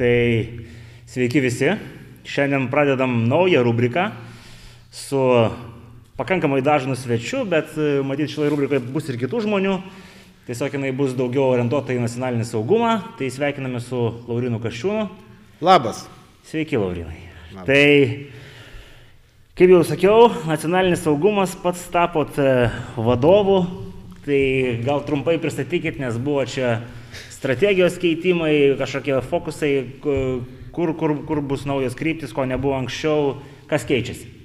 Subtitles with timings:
[0.00, 0.48] Tai
[1.04, 1.74] sveiki visi.
[2.24, 4.06] Šiandien pradedam naują rubriką
[4.90, 5.20] su
[6.16, 9.74] pakankamai dažnu svečiu, bet e, matyt šitoje rubrikoje bus ir kitų žmonių.
[10.46, 12.94] Tiesiog jinai bus daugiau orientuota į nacionalinį saugumą.
[13.18, 15.02] Tai sveikiname su Laurinu Kaščiūnu.
[15.68, 16.06] Labas.
[16.48, 17.20] Sveiki, Laurinai.
[17.50, 17.68] Labas.
[17.68, 17.84] Tai,
[19.60, 23.60] kaip jau sakiau, nacionalinis saugumas pats tapot e, vadovu.
[24.24, 24.40] Tai
[24.88, 26.78] gal trumpai pristatykit, nes buvo čia
[27.40, 29.72] strategijos keitimai, kažkokie fokusai,
[30.76, 33.38] kur, kur, kur bus naujos kryptis, ko nebuvo anksčiau,
[33.70, 34.36] kas keičiasi.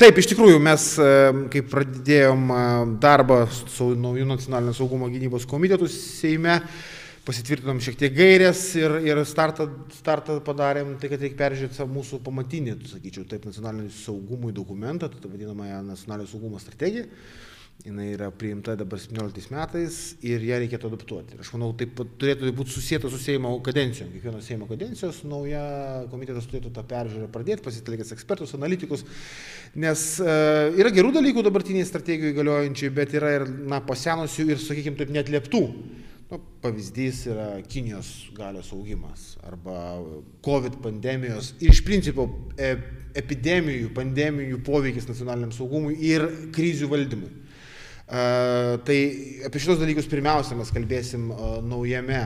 [0.00, 1.10] Taip, iš tikrųjų, mes, e,
[1.52, 2.60] kai pradėjom e,
[3.02, 6.56] darbą su naujų nacionalinio saugumo gynybos komitetu Seime,
[7.26, 9.66] pasitvirtinom šiek tiek gairės ir, ir startą,
[9.98, 15.82] startą padarėm, tai kad reikia peržiūrėti mūsų pamatinį, sakyčiau, taip, nacionalinio saugumui dokumentą, tai vadinamąją
[15.90, 17.10] nacionalinio saugumo strategiją
[17.84, 19.94] jinai yra priimta dabar 17 metais
[20.26, 21.36] ir ją reikėtų adaptuoti.
[21.36, 24.10] Ir aš manau, taip turėtų būti susijęta su Seimo kadencijom.
[24.12, 25.62] Kiekvienos Seimo kadencijos nauja
[26.12, 29.06] komitetas turėtų tą peržiūrą pradėti, pasitelkęs ekspertus, analitikus,
[29.80, 30.36] nes e,
[30.82, 35.32] yra gerų dalykų dabartiniai strategijoje galiojančiai, bet yra ir, na, pasenusių ir, sakykime, taip net
[35.32, 35.64] lieptų.
[36.30, 39.98] Nu, pavyzdys yra Kinijos galios augimas arba
[40.46, 42.76] COVID pandemijos ir iš principo e,
[43.18, 47.32] epidemijų, pandemijų poveikis nacionaliniam saugumui ir krizių valdymui.
[48.10, 49.00] Tai
[49.46, 51.28] apie šitos dalykus pirmiausia mes kalbėsim
[51.62, 52.24] naujame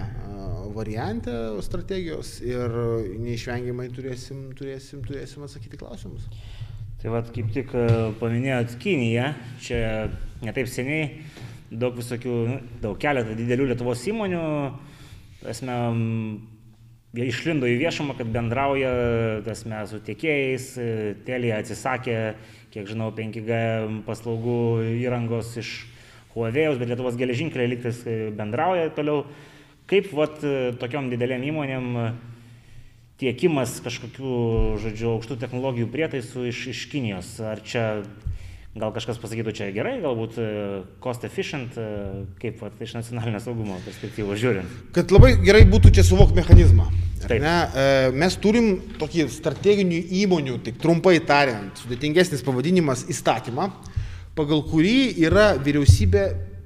[0.74, 1.32] variante
[1.62, 2.72] strategijos ir
[3.20, 6.24] neišvengiamai turėsim, turėsim, turėsim atsakyti klausimus.
[7.02, 7.74] Tai vad kaip tik
[8.16, 9.28] paminėjot Kiniją,
[9.60, 9.78] čia
[10.41, 11.20] netaip seniai
[11.68, 14.42] daug visokių, nu, daug keletą didelių Lietuvos įmonių,
[15.52, 15.76] esame,
[17.14, 18.92] jie išlindo į viešumą, kad bendrauja,
[19.52, 20.69] esame su tiekėjais,
[21.28, 22.19] Telija atsisakė
[22.75, 23.56] kiek žinau, 5G
[24.03, 24.58] paslaugų
[24.98, 25.75] įrangos iš
[26.34, 29.22] Huawei, bet Lietuvos geležinkeliai liktais e, bendrauja toliau.
[29.86, 32.06] Kaip vat, e, tokiom didelėm įmonėm e,
[33.22, 34.34] tiekimas kažkokių,
[34.83, 37.31] žodžiu, aukštų technologijų prietaisų iš, iš Kinijos?
[37.47, 37.84] Ar čia
[38.75, 40.38] gal kažkas pasakytų čia gerai, galbūt
[41.03, 41.76] cost efficient,
[42.43, 44.78] kaip vat, iš nacionalinio saugumo perspektyvos žiūrint?
[44.97, 46.88] Kad labai gerai būtų čia suvokti mechanizmą.
[47.25, 53.71] Ne, e, mes turim tokį strateginių įmonių, taip trumpai tariant, sudėtingesnis pavadinimas įstatymą,
[54.37, 56.25] pagal kurį yra vyriausybė,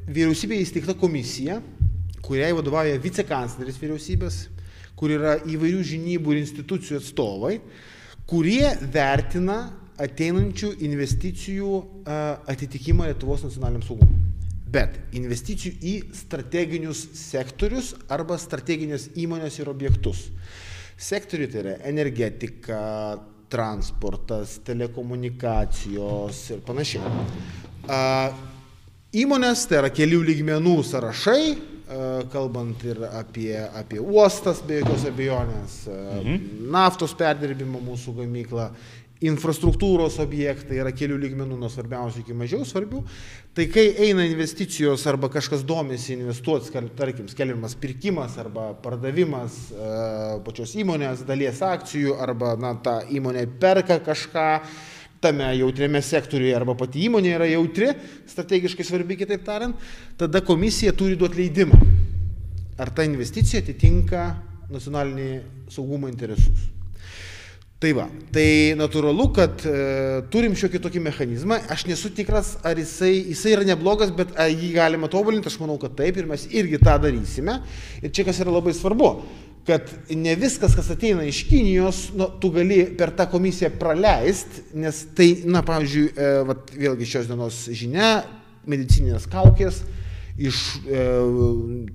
[0.08, 1.60] vyriausybė įsteigta komisija,
[2.24, 4.40] kuriai vadovauja vicekancleris vyriausybės,
[4.98, 7.58] kur yra įvairių žinybų ir institucijų atstovai,
[8.28, 9.60] kurie vertina
[9.98, 11.74] ateinančių investicijų
[12.48, 14.18] atitikimą Lietuvos nacionaliniam saugumui
[14.68, 20.26] bet investicijų į strateginius sektorius arba strateginės įmonės ir objektus.
[20.98, 22.80] Sektoriai tai yra energetika,
[23.48, 27.14] transportas, telekomunikacijos ir panašiai.
[29.18, 31.42] Įmonės tai yra kelių lygmenų sąrašai,
[32.28, 36.50] kalbant ir apie, apie uostas be jokios abejonės, mhm.
[36.74, 38.68] naftos perdirbimo mūsų gamyklą
[39.24, 43.00] infrastruktūros objektai yra kelių lygmenų nuo svarbiausių iki mažiau svarbių,
[43.56, 49.90] tai kai eina investicijos arba kažkas domisi investuoti, tarkim, skelbiamas pirkimas arba pardavimas e,
[50.46, 54.48] pačios įmonės dalies akcijų arba na, ta įmonė perka kažką
[55.20, 57.90] tame jautriame sektoriuje arba pati įmonė yra jautri,
[58.30, 59.74] strategiškai svarbi kitaip tariant,
[60.20, 61.82] tada komisija turi duoti leidimą.
[62.78, 64.28] Ar ta investicija atitinka
[64.70, 65.30] nacionalinį
[65.74, 66.68] saugumo interesus.
[67.78, 69.72] Tai va, tai natūralu, kad e,
[70.34, 74.72] turim šiokį tokį mechanizmą, aš nesu tikras, ar jisai, jisai yra neblogas, bet ar jį
[74.74, 77.60] galima tobulinti, aš manau, kad taip ir mes irgi tą darysime.
[78.02, 79.12] Ir čia kas yra labai svarbu,
[79.68, 84.98] kad ne viskas, kas ateina iš Kinijos, nu, tu gali per tą komisiją praleisti, nes
[85.14, 88.08] tai, na, pavyzdžiui, e, vat, vėlgi šios dienos žinia,
[88.66, 89.84] medicininės kaukės
[90.34, 91.06] iš e,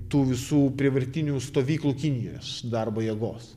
[0.08, 3.52] tų visų privartinių stovyklų Kinijos darbo jėgos.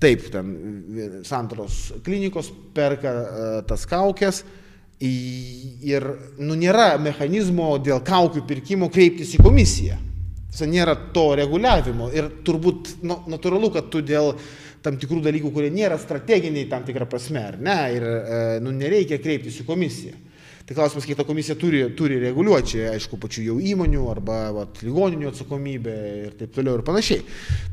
[0.00, 4.44] Taip, ten santaros klinikos perka uh, tas kaukės
[5.00, 6.06] ir
[6.40, 9.98] nu, nėra mechanizmo dėl kaukių pirkimo kreiptis į komisiją.
[10.50, 14.34] Tai nėra to reguliavimo ir turbūt nu, natūralu, kad tu dėl
[14.84, 19.20] tam tikrų dalykų, kurie nėra strateginiai tam tikrą prasme, ar ne, ir uh, nu, nereikia
[19.20, 20.16] kreiptis į komisiją.
[20.70, 24.76] Tai klausimas, kiek ta komisija turi, turi reguliuoti, čia aišku, pačių jau įmonių arba vat,
[24.86, 25.94] ligoninių atsakomybė
[26.28, 27.24] ir taip toliau ir panašiai.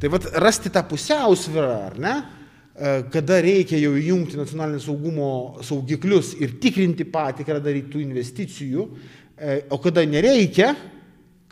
[0.01, 5.27] Tai vat, rasti tą pusiausvyrą, ar ne, e, kada reikia jau įjungti nacionalinio saugumo
[5.61, 8.87] saugiklius ir tikrinti patikrą darytų investicijų,
[9.37, 10.73] e, o kada nereikia,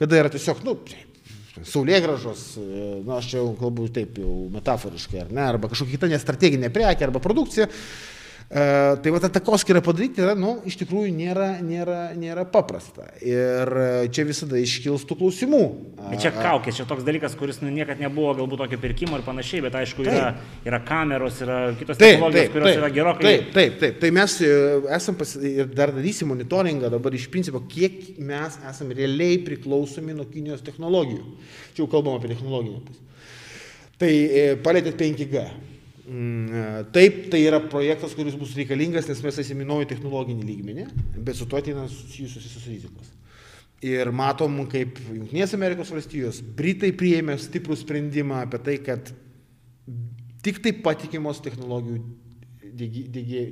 [0.01, 0.79] kada yra tiesiog, nu,
[1.61, 6.13] saulėgražos, e, na, aš čia jau kalbu taip jau metaforiškai, ar ne, arba kažkokia kita
[6.17, 7.69] nestrateginė prekė arba produkcija,
[9.01, 13.07] tai va ta takoskira padaryti yra, nu, iš tikrųjų nėra, nėra, nėra paprasta.
[13.25, 15.61] Ir e, čia visada iškils tų klausimų.
[16.11, 19.63] Bet čia kaukė, čia toks dalykas, kuris nu, niekad nebuvo galbūt tokio pirkimo ir panašiai,
[19.65, 20.29] bet aišku, yra,
[20.67, 23.25] yra kameros, yra kitos taip, technologijos, taip, kurios taip, yra gerokai.
[23.25, 23.99] Taip, taip, taip.
[24.05, 24.55] Tai mes e,
[25.01, 30.29] esam pas, ir dar darysim monitoringą dabar iš principo, kiek mes esame realiai priklausomi nuo
[30.29, 31.23] Kinijos technologijų.
[31.73, 33.01] Čia jau kalbam apie technologinę pusę.
[33.97, 34.11] Tai
[34.61, 35.49] palėtėt 5G.
[36.05, 40.85] Mm, e, taip, tai yra projektas, kuris bus reikalingas, nes mes esame naujo technologinį lygmenį,
[41.17, 43.13] bet su to ateina susijusios visos rizikos.
[43.85, 49.09] Ir matom, kaip Junktinės Amerikos valstijos, Britai priėmė stiprų sprendimą apie tai, kad
[50.45, 52.03] tik tai patikimos technologijų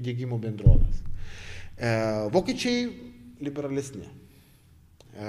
[0.05, 1.01] dėgymo bendrovės.
[1.77, 1.89] E,
[2.33, 2.85] vokiečiai
[3.43, 4.05] liberalesni.
[5.13, 5.25] E,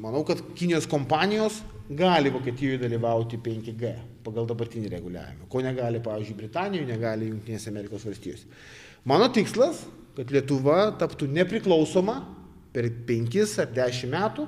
[0.00, 3.94] manau, kad Kinijos kompanijos gali Vokietijoje dalyvauti 5G
[4.24, 8.44] pagal dabartinį reguliavimą, ko negali, pavyzdžiui, Britanijoje, negali Junktinėse Amerikos valstijose.
[9.08, 9.86] Mano tikslas,
[10.16, 12.18] kad Lietuva taptų nepriklausoma
[12.74, 14.46] per 5 ar 10 metų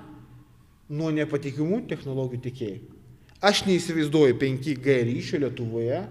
[0.92, 2.82] nuo nepatikimų technologijų tiekėjų.
[3.42, 6.04] Aš neįsivaizduoju 5G ryšio Lietuvoje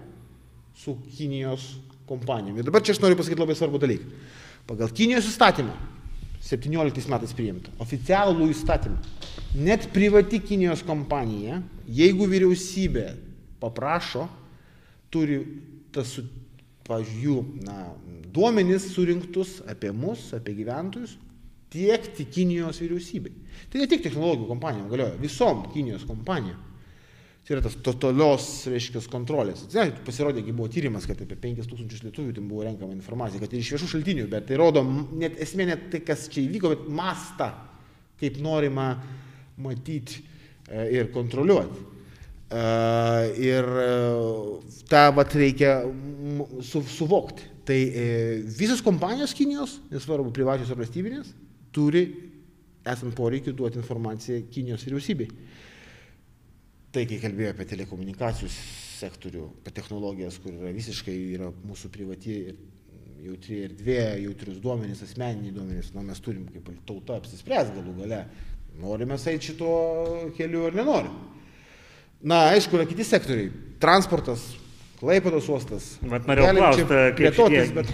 [0.76, 1.76] su Kinijos
[2.10, 2.66] kompanijomis.
[2.66, 4.10] Dabar čia aš noriu pasakyti labai svarbų dalyką.
[4.68, 5.78] Pagal Kinijos įstatymą
[6.42, 8.98] 17 metais priimta, oficialų įstatymą,
[9.62, 13.06] net privati Kinijos kompanija, jeigu vyriausybė
[13.62, 14.26] paprašo,
[15.12, 15.38] turi
[15.94, 16.16] tas,
[16.88, 17.36] pavyzdžiui, jų
[17.66, 17.76] na,
[18.34, 21.14] duomenys surinktus apie mus, apie gyventojus,
[21.72, 23.32] tiekti Kinijos vyriausybei.
[23.70, 26.71] Tai ne tik technologijų kompanijom galioja, visom Kinijos kompanijom.
[27.42, 29.64] Tai yra tas totalios, reiškia, kontrolės.
[29.72, 33.64] Tai pasirodė, kai buvo tyrimas, kad apie 5000 lietuvių ten buvo renkama informacija, kad ir
[33.64, 34.84] iš viešų šaltinių, bet tai rodo,
[35.18, 37.50] net esmė net tai, kas čia įvyko, bet mastą,
[38.22, 38.92] kaip norima
[39.58, 40.20] matyti
[40.68, 41.88] e, ir kontroliuoti.
[43.42, 43.88] Ir e,
[44.92, 45.80] tą vat reikia
[46.62, 47.48] su, suvokti.
[47.66, 48.06] Tai e,
[48.58, 51.30] visos kompanijos Kinijos, nesvarbu privačios ar valstybinės,
[51.74, 52.04] turi,
[52.86, 55.28] esant poreikiu, duoti informaciją Kinijos vyriausybei.
[56.92, 62.58] Tai, kai kalbėjau apie telekomunikacijų sektorių, apie technologijas, kur yra visiškai yra mūsų privati ir
[63.22, 68.24] jautri erdvė, jautrius duomenys, asmeniniai duomenys, nu, mes turim kaip tauta apsispręs galų gale,
[68.82, 69.70] norime eiti šito
[70.36, 71.14] keliu ar nenorim.
[72.22, 73.48] Na, aišku, yra kiti sektoriai.
[73.82, 74.44] Transportas,
[75.02, 75.86] Klaipados uostas.
[76.06, 76.84] Vat norėjau klausti,
[77.18, 77.88] kaip šitie bet...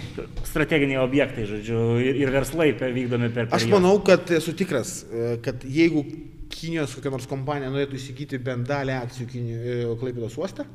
[0.45, 3.47] strateginiai objektai, žodžiu, ir, ir verslai vykdomi per...
[3.49, 6.03] per Aš manau, kad esu tikras, e, kad jeigu
[6.49, 10.65] Kinijos kokia nors kompanija norėtų įsigyti bent dalį akcijų e, Klaipados uoste,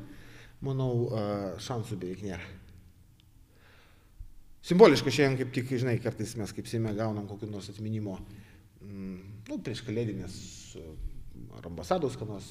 [0.65, 1.25] manau, e,
[1.65, 2.53] šansų beveik nėra.
[4.65, 8.17] Simboliška šiandien, kaip tik, žinai, kartais mes kaip Seime gaunam kokį nors atminimo,
[8.81, 9.17] mm,
[9.51, 10.39] nu, prieš kalėdinės
[11.59, 12.49] ar ambasados, ką nors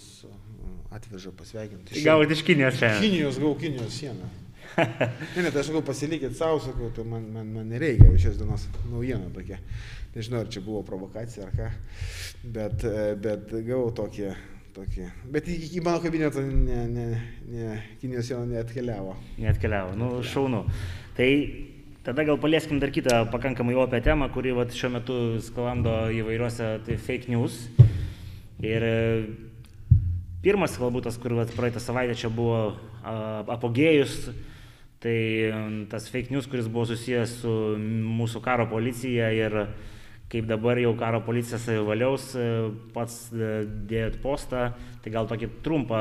[0.94, 2.04] atveža pasveikinti.
[2.04, 2.94] Gavote iš Kinijos čia?
[3.02, 4.30] Kinijos, gau Kinijos sieną.
[4.76, 8.66] Ne, ne, tai aš sakau, pasilikit savo, sakau, tai man, man, man nereikia šios dienos
[8.90, 9.60] naujiena tokia.
[10.14, 11.68] Nežinau, ar čia buvo provokacija ar ką,
[12.54, 12.84] bet,
[13.22, 14.28] bet gavau tokį,
[14.76, 15.08] tokį.
[15.34, 17.06] Bet į, į mano kabinetą ne, ne,
[17.50, 19.16] ne, Kinijos siena neatkeliavo.
[19.42, 20.64] Neatkeliavo, nu šaunu.
[21.18, 21.30] Tai
[22.06, 27.00] tada gal palieskim dar kitą pakankamai opę temą, kuri vat, šiuo metu sklando įvairiuose tai
[27.00, 27.64] fake news.
[28.64, 28.86] Ir
[30.44, 32.74] Pirmas galbūt tas, kur vat, praeitą savaitę čia buvo
[33.54, 34.26] apogėjus,
[35.04, 35.18] tai
[35.92, 39.58] tas fake news, kuris buvo susijęs su mūsų karo policija ir
[40.32, 42.46] kaip dabar jau karo policija savivaliaus e,
[42.94, 43.50] pats e,
[43.90, 44.70] dėjot postą,
[45.04, 46.00] tai gal tokį trumpą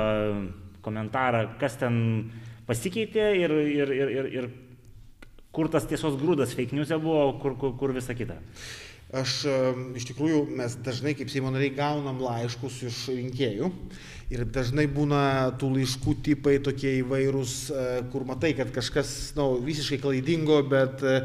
[0.83, 1.99] komentarą, kas ten
[2.67, 4.49] pasikeitė ir, ir, ir, ir, ir
[5.53, 8.39] kur tas tiesos grūdas fake news buvo, kur, kur, kur visa kita.
[9.13, 9.43] Aš
[9.93, 13.69] iš tikrųjų, mes dažnai kaip Seimo nariai gaunam laiškus iš rinkėjų
[14.33, 19.99] ir dažnai būna tų laiškų tipai tokie įvairūs, e, kur matai, kad kažkas nu, visiškai
[20.01, 21.19] klaidingo, bet e,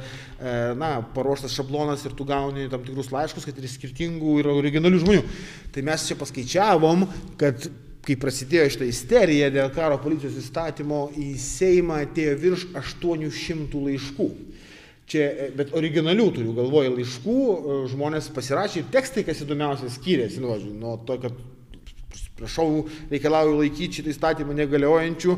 [0.79, 5.27] na, paruoštas šablonas ir tu gauni tam tikrus laiškus, kad ir skirtingų ir originalių žmonių.
[5.75, 7.07] Tai mes čia paskaičiavom,
[7.41, 7.71] kad
[8.09, 14.29] kai prasidėjo šitą isteriją dėl karo policijos įstatymo, į Seimą atėjo virš 800 laiškų.
[15.09, 20.43] Čia, e, bet originalių turiu galvoje laiškų, e, žmonės pasirašė ir tekstai, kas įdomiausia, skiriasi,
[20.45, 21.39] nu, nuo to, kad
[22.39, 25.37] prašau, reikalauju laikyti šitą įstatymą negaliojančių,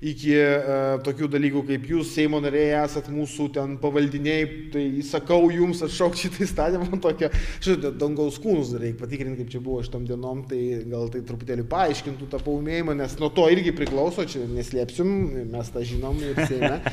[0.00, 0.44] iki e,
[1.04, 6.44] tokių dalykų kaip jūs, Seimo nariai, esat mūsų ten pavaldiniai, tai įsakau jums atšaukti šitą
[6.46, 7.28] įstatymą, tokia,
[7.60, 12.30] žinote, dangaus kūnus reikia patikrinti, kaip čia buvo šitom dienom, tai gal tai truputėlį paaiškintų
[12.32, 15.12] tą paumėjimą, nes nuo to irgi priklauso, čia neslėpsim,
[15.52, 16.80] mes tą žinom ir Seime.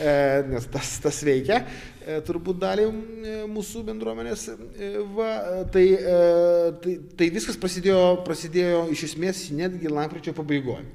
[0.00, 1.58] E, nes tas, tas veikia,
[2.00, 4.46] e, turbūt dalį e, mūsų bendruomenės.
[5.12, 5.28] Va,
[5.74, 5.82] tai,
[6.80, 10.86] tai, tai viskas prasidėjo, prasidėjo iš esmės netgi lapkričio pabaigoje.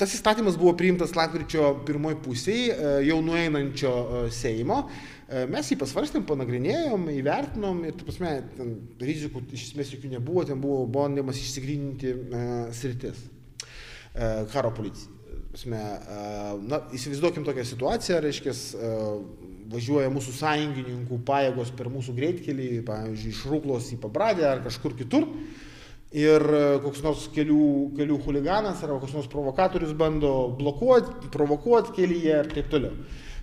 [0.00, 4.80] Tas įstatymas buvo priimtas lapkričio pirmoji pusėje, jau nueinančio e, Seimo.
[5.28, 8.32] E, mes jį pasvarstėm, panagrinėjom, įvertinom ir, tu prasme,
[9.02, 12.42] rizikų iš esmės jokių nebuvo, ten buvo bandymas išsigryninti e,
[12.76, 15.18] sritis e, karo policijai.
[15.52, 16.26] Prasme, e,
[16.70, 18.92] na, įsivaizduokim tokią situaciją, reiškia, e,
[19.70, 25.28] važiuoja mūsų sąjungininkų pajėgos per mūsų greitkelį, pavyzdžiui, iš Rūklos į Pabradę ar kažkur kitur.
[25.28, 25.69] E,
[26.10, 32.38] ir e, koks nors kelių, kelių huliganas ar koks nors provokatorius bando blokuoti, provokuoti kelyje
[32.42, 32.94] ir taip toliau.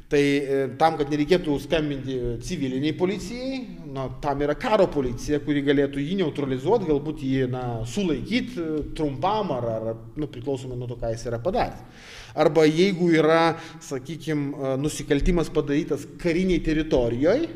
[0.07, 3.57] Tai e, tam, kad nereikėtų skambinti civiliniai policijai,
[3.91, 9.51] na, tam yra karo policija, kuri galėtų jį neutralizuoti, galbūt jį na, sulaikyti e, trumpam
[9.55, 11.83] ar, ar nu, priklausomai nuo to, ką jis yra padaręs.
[12.38, 17.47] Arba jeigu yra, sakykime, nusikaltimas padarytas kariniai teritorijoje,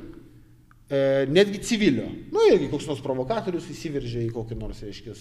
[0.92, 2.04] E, netgi civilio.
[2.36, 5.14] Nu, irgi koks nors provokatorius įsiveržė į kokį nors, reiškia,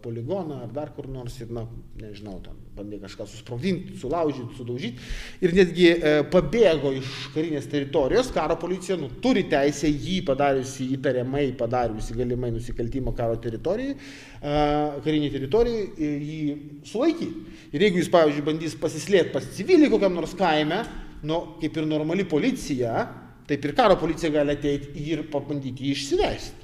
[0.00, 1.66] poligoną ar dar kur nors ir, na,
[2.00, 5.04] nežinau, ten bandė kažką susprogdinti, sulaužyti, sudaužyti.
[5.44, 11.50] Ir netgi e, pabėgo iš karinės teritorijos, karo policija nu, turi teisę jį padariusi įtariamai,
[11.60, 14.00] padariusi galimai nusikaltimą karo teritorijai,
[14.40, 14.58] e,
[15.04, 16.42] kariniai teritorijai, jį
[16.88, 17.58] sulaikyti.
[17.76, 20.86] Ir jeigu jis, pavyzdžiui, bandys pasislėpti pas civilį kokiam nors kaime,
[21.28, 23.10] nu, kaip ir normali policija,
[23.50, 26.60] Taip ir karo policija gali ateiti ir pabandyti jį išsivesti.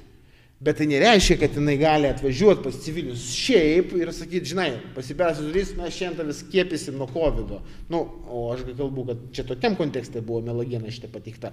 [0.57, 5.73] Bet tai nereiškia, kad jinai gali atvažiuoti pas civilius šiaip ir sakyti, žinai, pasibėręs durys,
[5.77, 7.51] mes šiandien tavęs skiepysim nuo COVID.
[7.53, 7.59] -o.
[7.93, 11.51] Nu, o aš kalbu, kad čia tokiam kontekste buvo melagiena šitą patikta.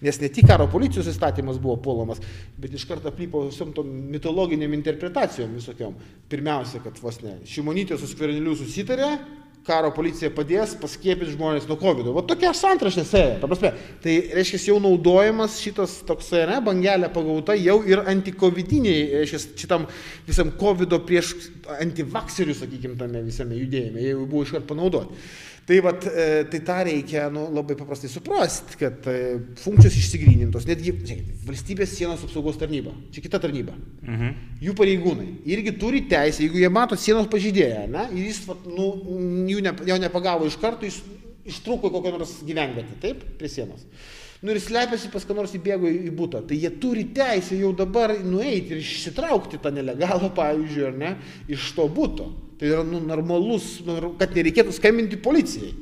[0.00, 2.18] Nes ne tik karo policijos įstatymas buvo puolamas,
[2.58, 5.94] bet iš karto aplypo visom tom mitologiniam interpretacijom visokiom.
[6.28, 9.18] Pirmiausia, kad vos ne, Šimonytė su skverneliu susitarė,
[9.66, 12.06] karo policija padės paskiepyti žmonės nuo COVID.
[12.08, 12.14] -o.
[12.16, 13.72] Va tokia santrašė sėja.
[14.02, 19.86] Tai reiškia, jau naudojamas šitas toksai, ne, bangelė pagauta jau ir antikovidiniai, reiškia, šitam
[20.26, 21.34] visam COVID prieš
[21.80, 25.14] antivakserių, sakykime, tame visame judėjime, jau buvo iškart panaudoti.
[25.68, 29.18] Tai, vat, e, tai tą reikia nu, labai paprastai suprasti, kad e,
[29.60, 34.32] funkcijos išsigrynintos, netgi žiūrėkit, valstybės sienos apsaugos tarnyba, čia kita tarnyba, mhm.
[34.64, 38.88] jų pareigūnai irgi turi teisę, jeigu jie mato sienos pažydėją, ne, ir jis vat, nu,
[39.52, 40.98] jų ne, jo nepagavo iš karto, jis
[41.50, 43.86] ištrūko į kokią nors gyvenvietę, taip, prie sienos.
[44.40, 46.40] Nu ir slepiasi pas ką nors įbėgo į būtą.
[46.48, 51.10] Tai jie turi teisę jau dabar nueiti ir išsitraukti tą nelegalą, pavyzdžiui, ar ne,
[51.52, 52.30] iš to būto.
[52.60, 55.74] Tai yra nu, normalus, nu, kad nereikėtų skambinti policijai.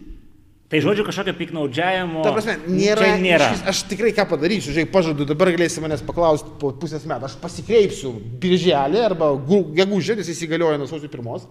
[0.69, 2.21] Tai žodžiu kažkokio piknaudžiavimo.
[2.27, 3.15] Ta prasme, nėra.
[3.23, 3.47] nėra.
[3.55, 7.31] Šis, aš tikrai ką padarysiu, žiūrėk, pažadu, dabar galėsi manęs paklausti po pusės metų.
[7.31, 8.13] Aš pasikreipsiu
[8.43, 9.31] birželį arba
[9.79, 11.47] gegužė, nes įsigalioja nuo sausio pirmos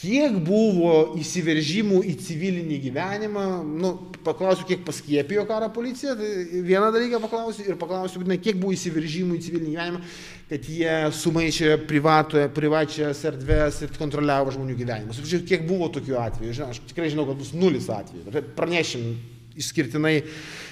[0.00, 3.90] kiek buvo įsiveržimų į civilinį gyvenimą, nu,
[4.24, 9.36] paklausiu, kiek paskiepijo karo policija, tai vieną dalyką paklausiu ir paklausiu, būtinai, kiek buvo įsiveržimų
[9.36, 10.00] į civilinį gyvenimą,
[10.48, 15.20] kad jie sumaišė privatoje, privačias erdvės ir kontroliavo žmonių gyvenimus.
[15.20, 18.44] Žiūrėk, kiek buvo tokių atvejų, žinau, aš tikrai žinau, kad bus nulis atvejų.
[18.56, 19.06] Pranešim
[19.60, 20.16] išskirtinai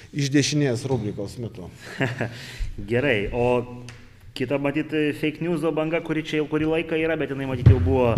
[0.09, 1.69] iš dešinės rubrikos metu.
[2.91, 3.85] Gerai, o
[4.33, 7.83] kita matyti fake news banga, kuri čia jau kurį laiką yra, bet jinai matyti jau
[7.83, 8.15] buvo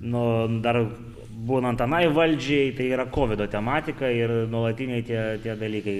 [0.00, 0.22] nu,
[0.62, 0.80] dar
[1.48, 5.98] būnant anai valdžiai, tai yra COVID tematika ir nuolatiniai tie, tie dalykai.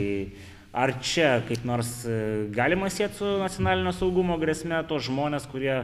[0.78, 2.18] Ar čia kaip nors e,
[2.54, 5.80] galima sėti su nacionalinio saugumo grėsme tos žmonės, kurie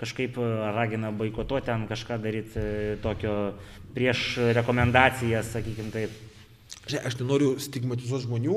[0.00, 3.34] kažkaip e, ragina boikotuoti ten kažką daryti e, tokio
[3.94, 6.16] prieš rekomendacijas, sakykime taip?
[6.86, 8.56] Žiūrėk, aš nenoriu stigmatizuoti žmonių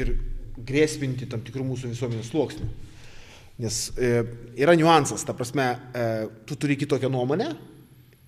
[0.00, 0.16] ir
[0.56, 2.66] grėsminti tam tikrų mūsų visuomenės sluoksnių.
[3.62, 4.10] Nes e,
[4.60, 6.08] yra niuansas, ta prasme, e,
[6.48, 7.52] tu turi kitokią nuomonę,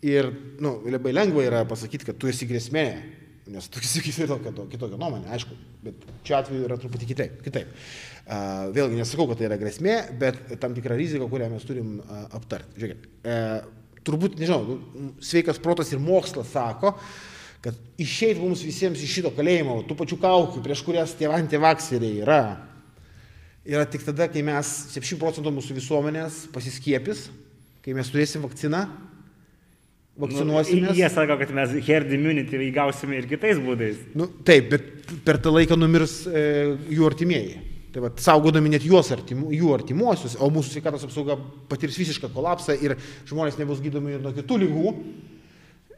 [0.06, 0.28] Ir
[0.62, 2.84] nu, labai lengva yra pasakyti, kad tu esi grėsmė,
[3.50, 4.52] nes tu esi kitokia,
[4.94, 7.40] nuomonė, aišku, bet čia atveju yra truputį kitaip.
[7.42, 7.72] kitaip.
[8.28, 12.28] Uh, vėlgi nesakau, kad tai yra grėsmė, bet tam tikra rizika, kurią mes turim uh,
[12.36, 12.76] aptarti.
[12.78, 13.56] Žiūrėkit, uh,
[14.06, 16.92] turbūt, nežinau, nu, sveikas protas ir mokslas sako,
[17.64, 22.40] kad išeiti mums visiems iš šito kalėjimo, tų pačių kaukių, prieš kurias tie antivakseriai yra,
[23.66, 27.26] yra tik tada, kai mes 7 procentų mūsų visuomenės pasiskiepys,
[27.82, 28.86] kai mes turėsim vakciną
[30.18, 30.90] vakcinuosimės.
[30.90, 34.00] Nu, jie sako, kad mes herd immunity įgausime ir kitais būdais.
[34.18, 36.44] Nu, taip, bet per tą laiką numirs e,
[36.94, 37.58] jų artimieji.
[37.94, 41.38] Tai va, saugodami net juos artimu, jų artimuosius, o mūsų sveikatos apsauga
[41.70, 42.98] patirs visišką kolapsą ir
[43.30, 44.92] žmonės nebus gydomi nuo kitų lygų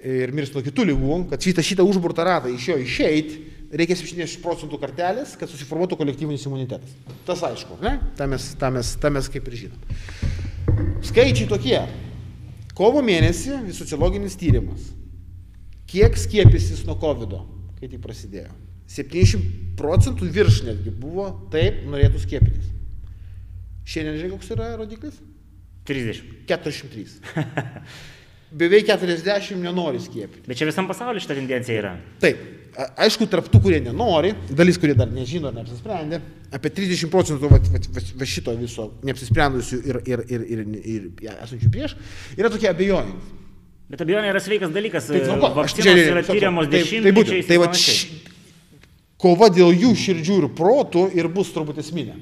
[0.00, 3.40] ir mirs nuo kitų lygų, kad šitą, šitą užburtą ratą iš jo išeiti,
[3.74, 6.94] reikia 70 procentų kartelės, kad susiformuotų kolektyvinis imunitetas.
[7.26, 7.98] Tas aišku, ne?
[8.18, 9.82] Ta mes, ta mes, ta mes kaip ir žinom.
[11.10, 11.82] Skaičiai tokie.
[12.76, 14.90] Kovo mėnesį sociologinis tyrimas.
[15.90, 17.34] Kiek skiepysis nuo COVID,
[17.80, 18.52] kai tai prasidėjo?
[18.90, 22.70] 70 procentų virš netgi buvo taip, norėtų skiepytis.
[23.90, 25.18] Šiandien žiūrėk, koks yra rodiklis?
[25.88, 26.46] 30.
[26.46, 27.06] 43.
[28.60, 30.46] beveik 40 nenori skiepyti.
[30.46, 31.92] Bet čia visam pasauliu šitą tendenciją yra.
[32.22, 32.42] Taip,
[32.96, 36.20] aišku, tarptų, kurie nenori, dalis, kurie dar nežino ar neapsisprendė,
[36.54, 41.04] apie 30 procentų va, va, va, va šito viso neapsisprendusių ir, ir, ir, ir, ir,
[41.26, 41.96] ir esančių prieš,
[42.38, 43.36] yra tokie abejojantys.
[43.90, 45.08] Bet abejonė yra sveikas dalykas.
[45.10, 47.46] Tai tvarko, aš Vakcinos čia- yra tyriamos Tai- tai dešimtmečiais.
[47.48, 47.96] Tai ir va, panašiai.
[47.96, 48.36] š-
[49.20, 52.14] kova dėl jų širdžių ir protų ir bus turbūt esminė.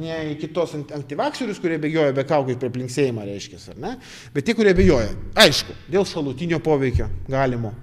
[0.00, 3.96] Ne kitos ant- antivakserius, kurie bėgioja be kaukų prie plinksėjimą, reiškia, ar ne?
[4.32, 7.74] Bet tie, kurie bėgioja, aišku, dėl šalutinio poveikio galimo.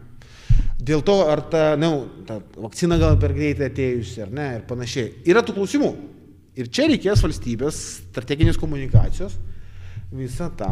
[0.87, 1.89] Dėl to, ar ta, na,
[2.27, 5.09] ta vakcina gal per greitai atėjusi, ar ne, ir panašiai.
[5.27, 5.89] Yra tų klausimų.
[6.57, 9.35] Ir čia reikės valstybės strateginės komunikacijos
[10.15, 10.71] visą tą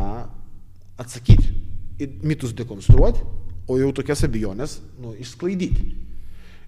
[1.01, 1.51] atsakyti.
[1.99, 3.21] Ir mitus dekonstruoti,
[3.67, 5.85] o jau tokias abejonės nu, išsklaidyti.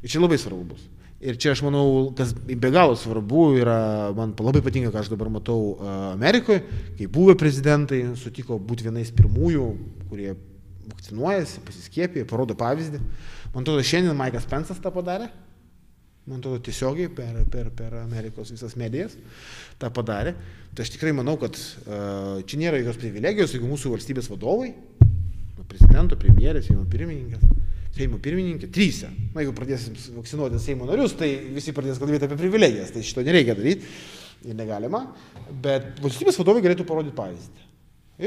[0.03, 0.83] Ir čia labai svarbu bus.
[1.17, 3.79] Ir čia aš manau, kas be galo svarbu yra,
[4.13, 5.79] man labai patinka, ką aš dabar matau
[6.11, 6.61] Amerikoje,
[6.99, 9.65] kai buvę prezidentai sutiko būti vienais pirmųjų,
[10.11, 10.35] kurie
[10.91, 13.01] vakcinuojasi, pasiskiepė, parodo pavyzdį.
[13.53, 15.29] Man atrodo, šiandien Maikas Pensas tą padarė.
[16.27, 19.15] Man atrodo, tiesiogiai per, per, per Amerikos visas medijas
[19.79, 20.33] tą padarė.
[20.75, 25.63] Tai aš tikrai manau, kad uh, čia nėra jokios privilegijos, jeigu mūsų valstybės vadovai, nuo
[25.71, 27.45] prezidento, premjerės, Seimo pirmininkas,
[27.95, 29.13] Seimo pirmininkė, trysė.
[29.31, 33.55] Na, jeigu pradėsim vakcinuoti Seimo narius, tai visi pradės kalbėti apie privilegijas, tai šito nereikia
[33.57, 33.87] daryti
[34.45, 35.05] ir negalima,
[35.63, 37.65] bet valstybės vadovai galėtų parodyti pavyzdį.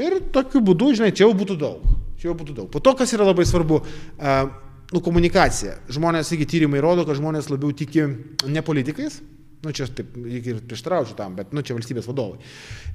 [0.01, 1.85] Ir tokiu būdu, žinai, čia jau būtų daug.
[2.19, 2.67] Čia jau būtų daug.
[2.73, 5.77] Po to, kas yra labai svarbu, uh, nu, komunikacija.
[5.91, 8.05] Žmonės, taigi tyrimai rodo, kad žmonės labiau tiki
[8.51, 9.21] ne politikais,
[9.61, 12.41] nu čia aš taip ir prieštraučiau tam, bet nu čia valstybės vadovai.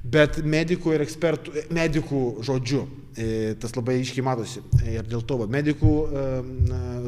[0.03, 2.83] Bet medikų ir ekspertų, e, medikų žodžiu,
[3.15, 4.63] e, tas labai aiškiai matosi.
[4.83, 6.25] Ir dėl to, va, medikų e,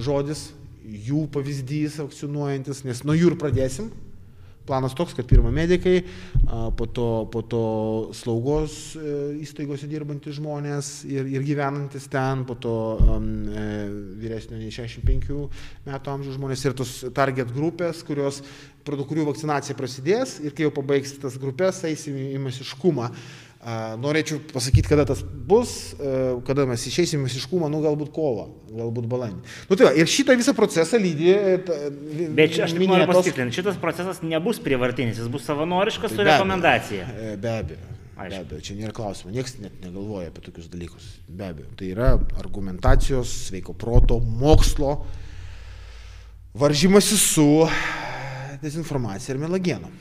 [0.05, 0.49] žodis,
[0.89, 3.91] jų pavyzdys vakcinuojantis, nes nuo jų ir pradėsim.
[4.69, 6.03] Planas toks, kad pirmą medikai,
[6.77, 7.63] po to, po to
[8.17, 13.29] slaugos e, įstaigose dirbantys žmonės ir, ir gyvenantis ten, po to um,
[14.21, 15.33] vyresnio nei 65
[15.89, 18.43] metų amžiaus žmonės ir tos target grupės, kurios,
[18.85, 23.09] prie kurių vakcinacija prasidės ir kai jau pabaigs tas grupės, eisim į masiškumą.
[23.09, 28.45] A, Norėčiau pasakyti, kada tas bus, e, kada mes išeisim į masiškumą, nu galbūt kovą,
[28.71, 29.41] galbūt balandį.
[29.67, 31.27] Nu tai va, ir šitą visą procesą lydi.
[31.35, 31.57] e,
[32.37, 36.29] Bet aš tik noriu pasitikslinti, šitas procesas nebus prievartinis, jis bus savanoriškas Tai su be
[36.31, 37.09] rekomendacija.
[37.11, 37.83] E, Be abejo.
[38.15, 38.39] Be Aišku.
[38.47, 41.11] abejo, čia nėra klausimo, niekas net negalvoja apie tokius dalykus.
[41.27, 45.01] Be abejo, tai yra argumentacijos, sveiko proto, mokslo,
[46.55, 47.67] varžymasi su
[48.63, 49.91] dezinformacija ir melagienom.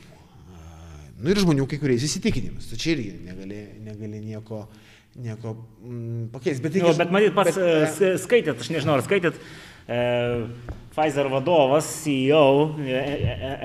[1.19, 2.69] Nu ir žmonių kai kuriais įsitikinimus.
[2.71, 4.61] Tai čia irgi negali, negali nieko,
[5.19, 6.63] nieko mm, pakeisti.
[6.63, 9.39] Bet, reikia- bet matyt, pats bet, e, e, skaitėt, aš nežinau, ar skaitėt,
[9.89, 9.99] e,
[10.89, 13.01] Pfizer vadovas, CEO, e,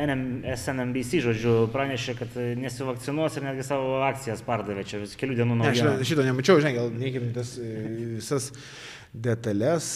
[0.04, 5.56] NM, SNMBC, žodžiu, pranešė, kad nesivakcinuos ir netgi savo akcijas pardavė čia vis kelių dienų
[5.58, 6.08] Ne, šito, naujienų.
[6.10, 8.50] šito nemačiau, žinai, gal neįkim tas visas
[9.14, 9.88] detalės.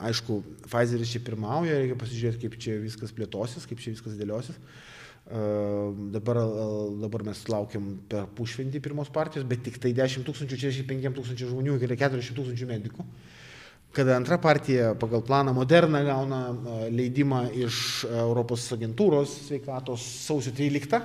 [0.00, 4.56] Aišku, Pfizeris čia pirmauja, reikia pasižiūrėti, kaip čia viskas plėtosis, kaip čia viskas dėliosis.
[5.28, 10.56] Em, Dabar, e, dabar mes laukiam per pušventį pirmos partijos, bet tik tai 10 tūkstančių,
[10.56, 13.04] 65 tūkstančių žmonių, iki 40 tūkstančių medikų.
[13.92, 21.04] Kada antra partija pagal planą Moderna gauna e, leidimą iš Europos agentūros sveikatos sausio 13,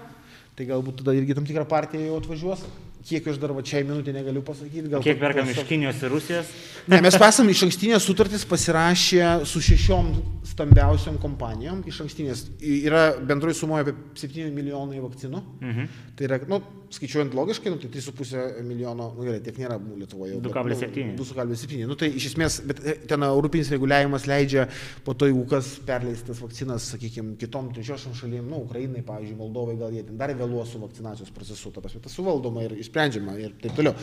[0.56, 2.64] tai galbūt tada irgi tam tikrą partiją jau atvažiuos.
[3.04, 4.88] Kiek aš dar va čia minutę negaliu pasakyti.
[4.92, 6.54] Gal Kiek perkam iš Kinijos ir Rusijos?
[6.88, 10.14] Ne, mes esame iš ankstinės sutartys pasirašę su šešiom
[10.54, 11.82] stambiausiom kompanijom.
[11.88, 15.44] Iš ankstinės yra bendroji sumoje apie 7 milijonai vakcinų.
[15.60, 15.92] Mhm.
[16.14, 16.62] Tai yra, nu,
[16.94, 20.36] skaičiuojant logiškai, nu, tai 3,5 milijono, nu gerai, tiek nėra Lietuvoje.
[20.36, 21.08] jau, bet, 2,7.
[21.18, 21.88] Nu, 2,7.
[21.90, 24.68] Nu, tai iš esmės, bet e, ten europinis reguliavimas leidžia
[25.06, 29.96] po to, jeigu kas perleistas vakcinas, sakykime, kitom trečiosiam šalim, nu, Ukrainai, pavyzdžiui, Moldovai, gal
[29.96, 33.76] jie ten dar vėluos su vakcinacijos procesu, ta prasme, tas suvaldoma ir išsprendžiama ir taip
[33.78, 33.98] toliau.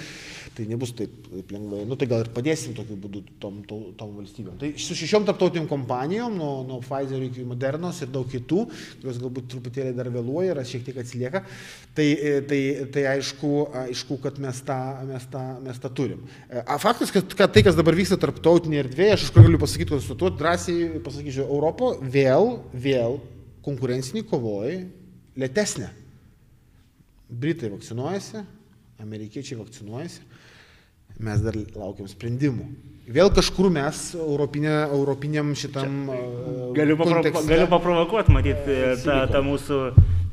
[0.51, 1.85] Tai nebus taip, taip lengvai.
[1.87, 4.57] Nu, tai gal ir padėsim tokiu būdu tom, tom, tom valstybėm.
[4.59, 8.65] Tai su šešiom tarptautiniam kompanijom, nuo, nuo Pfizer iki Modernos ir daug kitų,
[8.99, 11.45] kurios galbūt truputėlį dar vėluoja ir šiek tiek atsilieka,
[11.95, 12.61] tai, e, tai,
[12.93, 13.53] tai aišku,
[13.87, 16.27] aišku, kad mes tą, mes tą, mes tą turim.
[16.51, 19.63] E, A, faktas, kad, kad tai, kas dabar vyksta tarptautinėje erdvėje, aš iš kur galiu
[19.63, 23.21] pasakyti, konstatuoti, drąsiai pasakysiu, Europo vėl, vėl
[23.65, 24.81] konkurencinį kovoj
[25.39, 25.95] lėtesnė.
[27.31, 28.43] Britai vakcinuojasi,
[29.03, 30.23] amerikiečiai vakcinuojasi,
[31.21, 32.69] mes dar laukiam sprendimų.
[33.11, 36.19] Vėl kažkur mes europinė, europiniam šitam e,
[36.77, 39.33] Galiu, papro, galiu paprovokuoti, matyti, tą, Silikon.
[39.33, 39.81] tą mūsų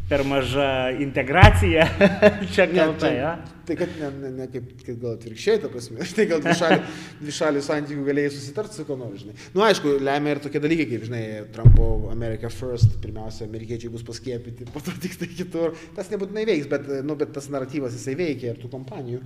[0.08, 0.72] per mažą
[1.04, 1.86] integraciją
[2.54, 3.36] čia kalta, čia- ja?
[3.68, 6.78] Tai kad ne, ne, ne kaip, kaip gal atvirkščiai, ta prasme, tai gal dvišalių,
[7.26, 9.36] dvišalių santykių galėjai susitarti su kuo nors, žinai.
[9.36, 11.24] Na, nu, aišku, lemia ir tokie dalykai, kaip, žinai,
[11.56, 15.76] Trumpo America First, pirmiausia, amerikiečiai bus paskiepyti, po to tik tai kitur.
[15.98, 19.20] Tas nebūtinai veiks, bet, nu, bet tas naratyvas jisai veikia ir tų kompanijų.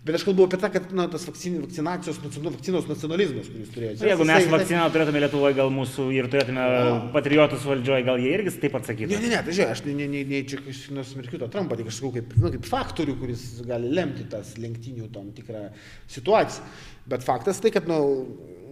[0.00, 3.96] Bet aš kalbu apie tą, kad na, tas vakcin, vakcinacijos, vakcinos nacionalizmas, kuris turėjo.
[3.98, 6.64] Nu, Jeigu mes vakciną turėtume Lietuvoje, gal mūsų ir turėtume
[7.12, 9.10] patriotus valdžioje, gal jie irgi taip atsakytų.
[9.12, 10.62] Ne, ne, ne, tai žiūrėk, aš ne, ne, ne, ne čia
[10.96, 15.10] nusmerkiu tą Trumpą, tik aš sakau kaip, nu, kaip faktorių, kuris gali lemti tas lenktynių
[15.12, 15.66] tam tikrą
[16.16, 16.72] situaciją.
[17.10, 17.92] Bet faktas tai, kad,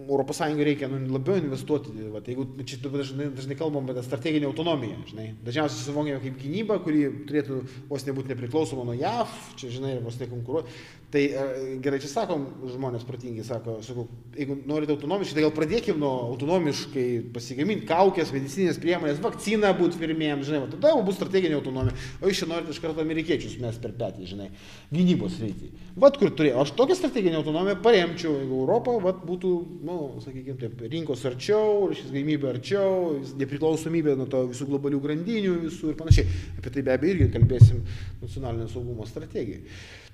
[0.09, 1.91] Europos Sąjungai reikia nu, labiau investuoti.
[2.09, 7.03] Va, jeigu čia dažnai, dažnai kalbam apie strateginę autonomiją, žinai, dažniausiai suvokiame kaip gynybą, kuri
[7.29, 7.59] turėtų
[7.91, 10.73] vos nebūti nepriklausoma nuo JAV, čia, žinai, vos nekonkuruoti.
[11.09, 14.03] Tai e, gerai, čia sakom, žmonės protingi sako, sakau,
[14.37, 20.45] jeigu norite autonomiškai, tai gal pradėkime nuo autonomiškai pasigaminti kaukės, medicinės priemonės, vakciną būti pirmiems,
[20.45, 21.95] žinai, va, tada jau bus strateginė autonomija.
[22.21, 24.51] O jūs čia norite iš karto amerikiečius mes per petį, žinai,
[24.93, 25.71] gynybos rytį.
[26.03, 30.59] Vat kur turėjau, aš tokią strateginę autonomiją paremčiau, jeigu Europą vat, būtų, na, nu, sakykime,
[30.61, 36.37] taip, rinkos arčiau, šis galimybė arčiau, nepriklausomybė nuo to visų globalių grandinių, visų ir panašiai.
[36.61, 37.81] Apie tai be abejo irgi kalbėsim
[38.21, 39.65] nacionalinio saugumo strategijai.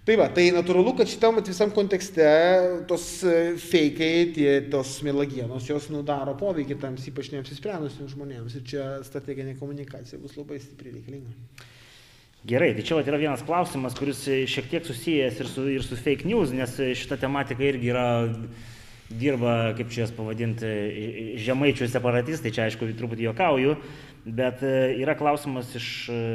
[0.06, 2.26] Tai va, tai natūralu, kad šitam vat visam kontekste
[2.86, 8.86] tos e, feikai, tie, tos melagienos, jos nudaro poveikį tam ypač neapsisprendusiems žmonėms ir čia
[9.08, 11.34] strateginė komunikacija bus labai stipriai reikalinga.
[12.46, 16.30] Gerai, tai čia yra vienas klausimas, kuris šiek tiek susijęs ir su, ir su fake
[16.30, 18.08] news, nes šita tematika irgi yra
[19.10, 20.70] dirba, kaip čia jas pavadinti,
[21.42, 23.80] žemaičių separatistai, čia aišku truputį juokauju,
[24.38, 26.26] bet e, yra klausimas iš, e,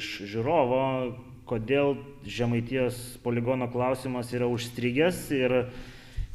[0.00, 0.82] iš žiūrovo,
[1.48, 1.96] kodėl
[2.28, 5.54] žemaitijos poligono klausimas yra užstrigęs ir,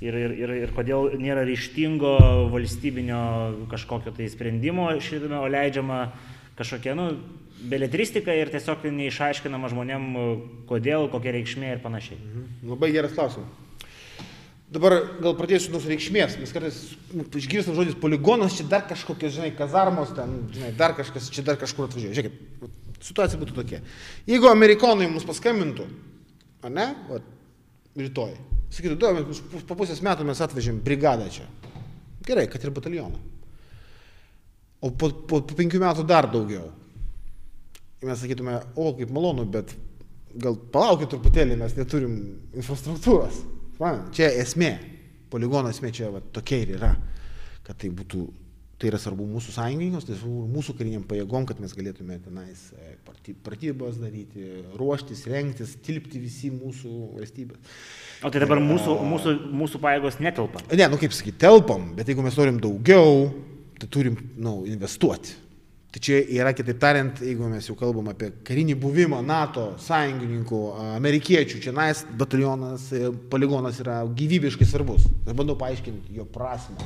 [0.04, 2.16] ir, ir, ir, ir kodėl nėra ryštingo
[2.54, 3.22] valstybinio
[3.72, 6.02] kažkokio tai sprendimo šitame, o leidžiama
[6.58, 7.12] kažkokia, nu,
[7.70, 10.10] beletristika ir tiesiog neišaiškinama žmonėm,
[10.70, 12.20] kodėl, kokia reikšmė ir panašiai.
[12.68, 13.64] Labai geras klausimas.
[14.68, 16.78] Dabar gal pradėsiu nuo reikšmės, mes kartais
[17.16, 21.56] nu, išgirstam žodis poligonas, čia dar kažkokios, žinai, kazarmos, ten, žinai, dar kažkas, čia dar
[21.62, 22.18] kažkur atvažiuoja.
[22.18, 23.82] Žiūrėkit, situacija būtų tokia.
[24.30, 25.88] Jeigu amerikonai mums paskambintų,
[26.66, 27.22] ar ne, va,
[27.98, 28.36] rytoj,
[28.74, 31.48] sakytų, du, mes po pusės metų mes atvežėm brigadą čia.
[32.28, 33.20] Gerai, kad ir batalioną.
[34.84, 36.68] O po, po, po penkių metų dar daugiau.
[38.02, 39.72] Ir mes sakytume, o kaip malonu, bet
[40.38, 42.18] gal palaukit truputėlį, mes neturim
[42.54, 43.40] infrastruktūros.
[43.82, 44.76] Man, čia esmė,
[45.34, 46.92] poligono esmė čia va, tokia ir yra,
[47.66, 48.26] kad tai būtų,
[48.78, 52.92] tai yra svarbu mūsų sąjungininkams, tai svarbu mūsų kariniam pajėgom, kad mes galėtume tenais e,
[53.46, 54.46] pratybas daryti,
[54.78, 57.74] ruoštis, rengtis, tilpti visi mūsų valstybės.
[58.22, 60.62] O tai dabar mūsų, mūsų, mūsų pajėgos netelpa.
[60.70, 63.28] Ne, nu kaip sakyti, telpam, bet jeigu mes norim daugiau,
[63.82, 65.34] tai turim, nu, investuoti.
[65.88, 70.64] Tai čia yra, kitaip tariant, jeigu mes jau kalbam apie karinį buvimą NATO sąjungininkų,
[71.00, 75.10] amerikiečių, čia nais batalionas, e, poligonas yra gyvybiškai svarbus.
[75.26, 76.78] Aš bandau paaiškinti jo prasme.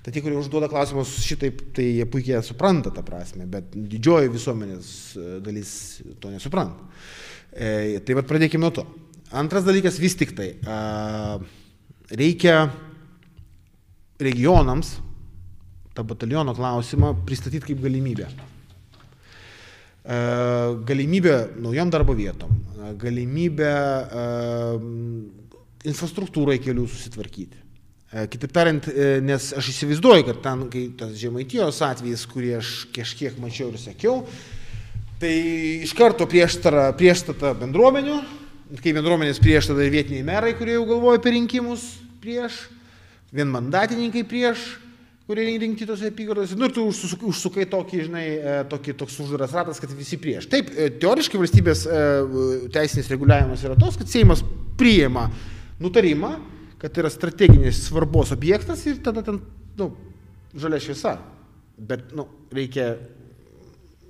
[0.00, 4.92] Tai tie, kurie užduoda klausimus šitaip, tai jie puikiai supranta tą prasme, bet didžioji visuomenės
[5.20, 5.72] e, dalis
[6.22, 6.86] to nesupranta.
[7.52, 8.86] E, tai vad pradėkime nuo to.
[9.36, 10.54] Antras dalykas vis tik tai.
[10.64, 11.36] A,
[12.16, 12.70] reikia
[14.24, 14.96] regionams
[15.94, 18.30] tą bataliono klausimą pristatyti kaip galimybę.
[20.00, 20.18] E,
[20.88, 22.56] Galimybė naujom darbo vietom,
[23.00, 24.24] galimybė e,
[25.92, 27.59] infrastruktūrai kelių susitvarkyti.
[28.10, 32.72] E, Kitaip tariant, e, nes aš įsivaizduoju, kad ten, kai tas žemaitijos atvejis, kurį aš
[32.96, 34.24] kažkiek mačiau ir sakiau,
[35.22, 35.30] tai
[35.84, 38.18] iš karto prieštara, prieštata bendruomenių,
[38.82, 41.86] kai bendruomenės prieštata ir vietiniai merai, kurie jau galvoja apie rinkimus
[42.18, 42.64] prieš,
[43.30, 44.66] vienmandatininkai prieš,
[45.30, 46.58] kurie rinkti tose apygardose.
[46.58, 50.50] Nu, ir tu užsukai, tokį, žinai, e, tokį toks uždaras ratas, kad visi prieš.
[50.50, 51.86] Taip, teoriškai valstybės
[52.74, 54.42] teisinis reguliavimas yra toks, kad Seimas
[54.80, 55.28] priima
[55.78, 56.40] nutarimą,
[56.80, 59.40] kad tai yra strateginis svarbos objektas ir tada ten,
[59.78, 59.90] nu,
[60.56, 61.18] žalia šviesa.
[61.80, 62.94] Bet, nu, reikia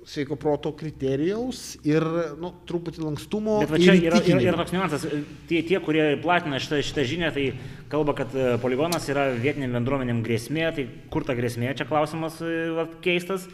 [0.07, 2.03] sveiko proto kriterijaus ir,
[2.41, 3.59] nu, truputį lankstumo.
[3.63, 5.05] Bet va čia yra, yra, yra toks niuansas.
[5.49, 7.45] Tie, tie, kurie platina šitą, šitą žinią, tai
[7.91, 10.65] kalba, kad e, poligonas yra vietiniam bendruomenėm grėsmė.
[10.77, 13.45] Tai kur ta grėsmė, čia klausimas e, va, keistas.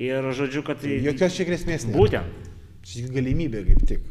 [0.00, 0.82] Ir žodžiu, kad...
[0.86, 1.98] Jokios čia grėsmės nėra.
[1.98, 2.48] Būtent.
[2.88, 4.08] Čia galimybė kaip tik.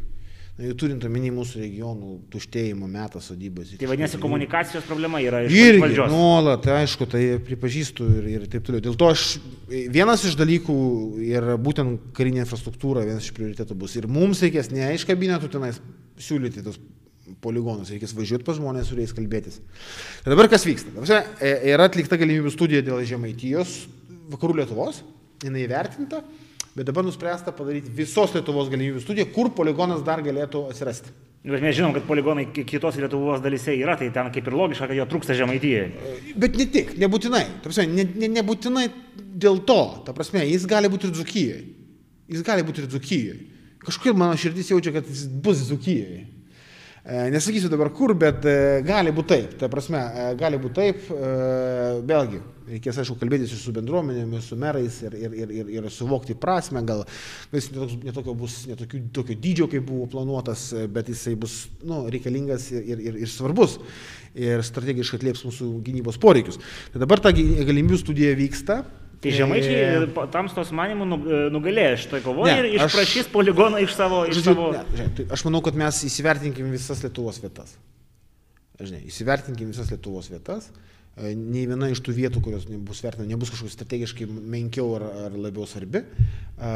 [0.60, 3.70] Turint omeny mūsų regionų tuštėjimo metą sodybas.
[3.80, 6.12] Tai vadinasi, komunikacijos problema yra iš Irgi valdžios.
[6.12, 8.84] nuolat, aišku, tai pripažįstu ir, ir taip toliau.
[8.84, 9.24] Dėl to aš,
[9.70, 10.76] vienas iš dalykų
[11.24, 13.96] ir būtent karinė infrastruktūra, vienas iš prioritetų bus.
[13.96, 15.80] Ir mums reikės ne iš kabinetų tenais
[16.20, 16.82] siūlyti tos
[17.40, 19.62] poligonus, reikės važiuoti pas žmonės, su jais kalbėtis.
[20.26, 20.92] Ir dabar kas vyksta?
[20.92, 23.86] Ta prasme, e, Yra atlikta galimybių studija dėl Žemaitijos,
[24.34, 25.06] vakarų Lietuvos,
[25.46, 26.20] jinai įvertinta,
[26.80, 31.12] bet dabar nuspręsta padaryti visos Lietuvos galimybių studiją, kur poligonas dar galėtų atsirasti.
[31.44, 34.88] Bet mes žinom, kad poligonai ki- kitos Lietuvos dalyse yra, tai ten kaip ir logiška,
[34.88, 35.86] kad jo trūksta žemaitijai.
[36.40, 37.46] Bet ne tik, nebūtinai.
[37.64, 38.88] Prasme, ne, ne, nebūtinai
[39.40, 39.80] dėl to.
[40.08, 41.62] Ta prasme, jis gali būti ir dzukyjoje.
[42.32, 43.38] Jis gali būti ir dzukyjoje.
[43.88, 46.26] Kažkaip mano širdis jaučia, kad jis bus dzukyjoje.
[47.32, 49.54] Nesakysiu dabar kur, bet e, gali būti taip.
[49.58, 51.30] Ta prasme, e, gali būti taip, e,
[52.06, 56.36] vėlgi, reikės, aišku, kalbėtis ir su bendruomenėmis, su merais ir, ir, ir, ir, ir suvokti
[56.40, 57.04] prasme, gal
[57.56, 62.70] jis netokio bus netokio tokio dydžio, kaip buvo planuotas, e, bet jisai bus nu, reikalingas
[62.76, 63.80] ir, ir, ir, ir svarbus
[64.38, 66.60] ir strategiškai atlieps mūsų gynybos poreikius.
[66.94, 68.84] Tai dabar ta galimybių studija vyksta.
[69.20, 71.18] Tai E, žemaičiai pa- tamstos manimų nu-
[71.52, 74.22] nugalėjo šitoje kovoje ir aš- išprašys poligoną iš savo...
[74.30, 74.70] Iš Žodžiu, savo...
[74.78, 77.74] ne, žiūrėk, tai aš manau, kad mes įsivertinkim visas Lietuvos vietas.
[78.80, 80.70] Žinai, įsivertinkim visas Lietuvos vietas.
[80.72, 85.34] E, Nei viena iš tų vietų, kurios nebus vertinama, nebus kažkokia strategiškai menkiau ar, ar
[85.36, 86.06] labiau svarbi.
[86.06, 86.74] E,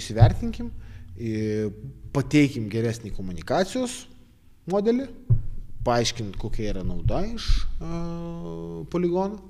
[0.00, 0.70] Įsivertinkim,
[1.18, 1.68] e,
[2.14, 4.04] pateikim geresnį komunikacijos
[4.72, 5.08] modelį,
[5.84, 7.90] paaiškint, kokia yra nauda iš e,
[8.92, 9.42] poligono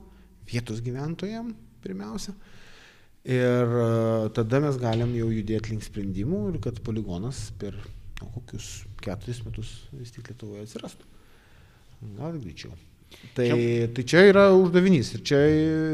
[0.51, 2.35] vietos gyventojams pirmiausia.
[3.25, 3.87] Ir e,
[4.37, 7.77] tada mes galim jau judėti link sprendimų ir kad poligonas per
[8.21, 11.09] nu, kokius keturis metus vis tik Lietuvoje atsirastų.
[12.19, 12.75] Gal greičiau.
[13.35, 13.49] Tai,
[13.97, 15.41] tai čia yra uždavinys ir čia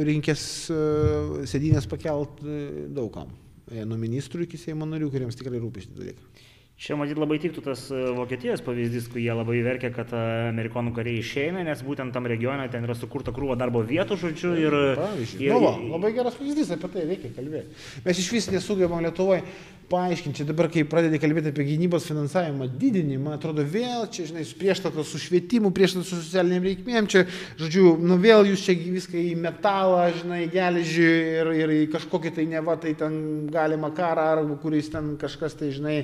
[0.04, 0.80] reikės e,
[1.48, 3.30] sėdynės pakelt e, daugam.
[3.70, 6.46] E, Nuo ministrų iki Seimo narių, kuriems tikrai rūpi šitą dalyką.
[6.80, 11.20] Čia matyt labai tiktų tas e, Vokietijos pavyzdys, kai jie labai verkia, kad amerikonų kariai
[11.20, 14.78] išeina, nes būtent tam regione ten yra sukurta krūva darbo vietų, žodžiu, ir...
[15.00, 17.76] Pavyzdžiui, ir nu va, labai geras pavyzdys, apie tai reikia kalbėti.
[18.04, 19.44] Mes iš vis nesugebam Lietuvoje
[19.90, 25.08] paaiškinti, čia dabar, kai pradedi kalbėti apie gynybos finansavimą didinimą, atrodo vėl čia, žinai, prieštatas
[25.10, 27.24] su švietimu, prieštatas su socialiniam reikmėm, čia,
[27.58, 31.08] žodžiu, nu vėl jūs čia viską į metalą, žinai, geležį
[31.40, 33.16] ir, ir į kažkokį tai neva, tai ten
[33.50, 35.96] galima karą, ar kuris ten kažkas tai, žinai,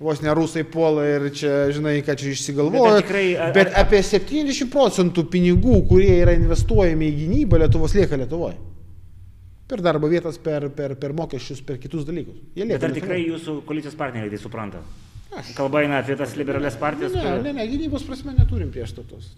[0.00, 2.96] vos ne rusai puola ir čia, žinai, ką čia išsigalvoja.
[2.96, 8.16] Bet tikrai- ar- Bet apie 70 procentų pinigų, kurie yra investuojami į gynybą, Lietuvos lieka
[8.16, 8.56] Lietuvoje.
[9.66, 12.38] Per darbo vietas, per, per, per mokesčius, per kitus dalykus.
[12.54, 14.82] Jie Bet lieka ar tikrai jūsų koalicijos partneriai tai supranta?
[15.56, 17.42] Kalba eina apie tas liberales partijas, Ne, kur...
[17.44, 19.34] ne, ne, gynybos prasme neturim prieštatos.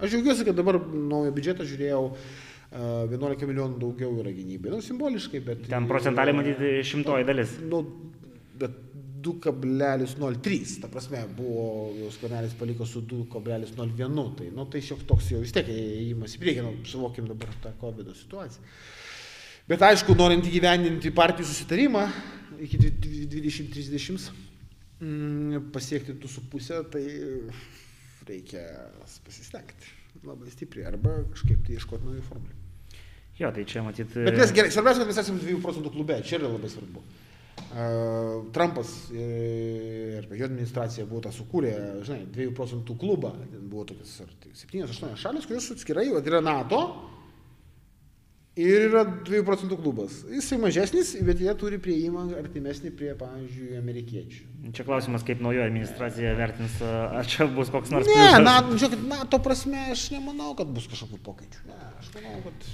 [0.00, 4.72] Aš džiaugiuosi, kad dabar naują biudžetą žiūrėjau, a, 11 milijonų daugiau yra gynybai.
[4.72, 5.68] Nu, simboliškai, bet...
[5.68, 7.54] ten procentaliai matyti šimtoji dalis.
[7.68, 7.84] Nu,
[8.58, 8.80] bet
[9.22, 15.44] 2,03, ta prasme, buvo, jau skvernelis paliko su 2,01, tai, nu, tai šioks toks jau
[15.44, 18.66] vis tiek įėjimas į priekį, nu, suvokim dabar tą COVID situaciją.
[19.72, 22.02] Bet aišku, norint įgyvendinti partijų susitarimą
[22.60, 24.26] iki 2030
[25.00, 27.04] mm, pasiekti 2,5, tai
[28.28, 28.64] reikia
[29.24, 29.94] pasistengti
[30.28, 32.58] labai stipriai arba kažkaip tai ieškoti naujų formulių.
[33.38, 34.26] Jo, tai čia matyti...
[34.28, 37.06] Bet mes gerai, svarbiausia, kad mes esame 2 procentų klube, čia yra labai svarbu.
[37.72, 41.72] Uh, Trumpas ir jo administracija buvo tą sukūrę,
[42.04, 43.32] žinai, 2 procentų klubą,
[43.62, 44.20] buvo tokias
[44.66, 46.84] 7-8 šalis, kurios atskirai, yra NATO
[48.58, 50.18] ir yra 2 procentų klubas.
[50.28, 54.42] Jisai mažesnis, bet jie turi prieimą artimesnį prie, pavyzdžiui, amerikiečių.
[54.76, 58.06] Čia klausimas, kaip naujoji administracija vertins, ar čia bus koks nors...
[58.06, 58.44] Ne, pliusas.
[58.44, 61.64] na, žiūrėkit, NATO prasme aš nemanau, kad bus kažkokių pokyčių.
[61.70, 62.70] Ne, aš manau, kad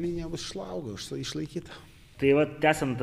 [0.00, 1.78] linija bus išlauga, išlaikyta.
[2.20, 3.00] Tai va, tęsiant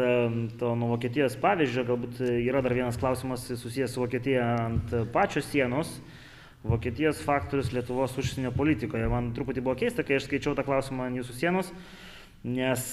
[0.59, 5.95] to nuo Vokietijos pavyzdžio, galbūt yra dar vienas klausimas susijęs su Vokietija ant pačios sienos.
[6.65, 9.07] Vokietijos faktorius Lietuvos užsienio politikoje.
[9.11, 11.69] Man truputį buvo keista, kai aš skaičiau tą klausimą ant jūsų sienos,
[12.43, 12.89] nes,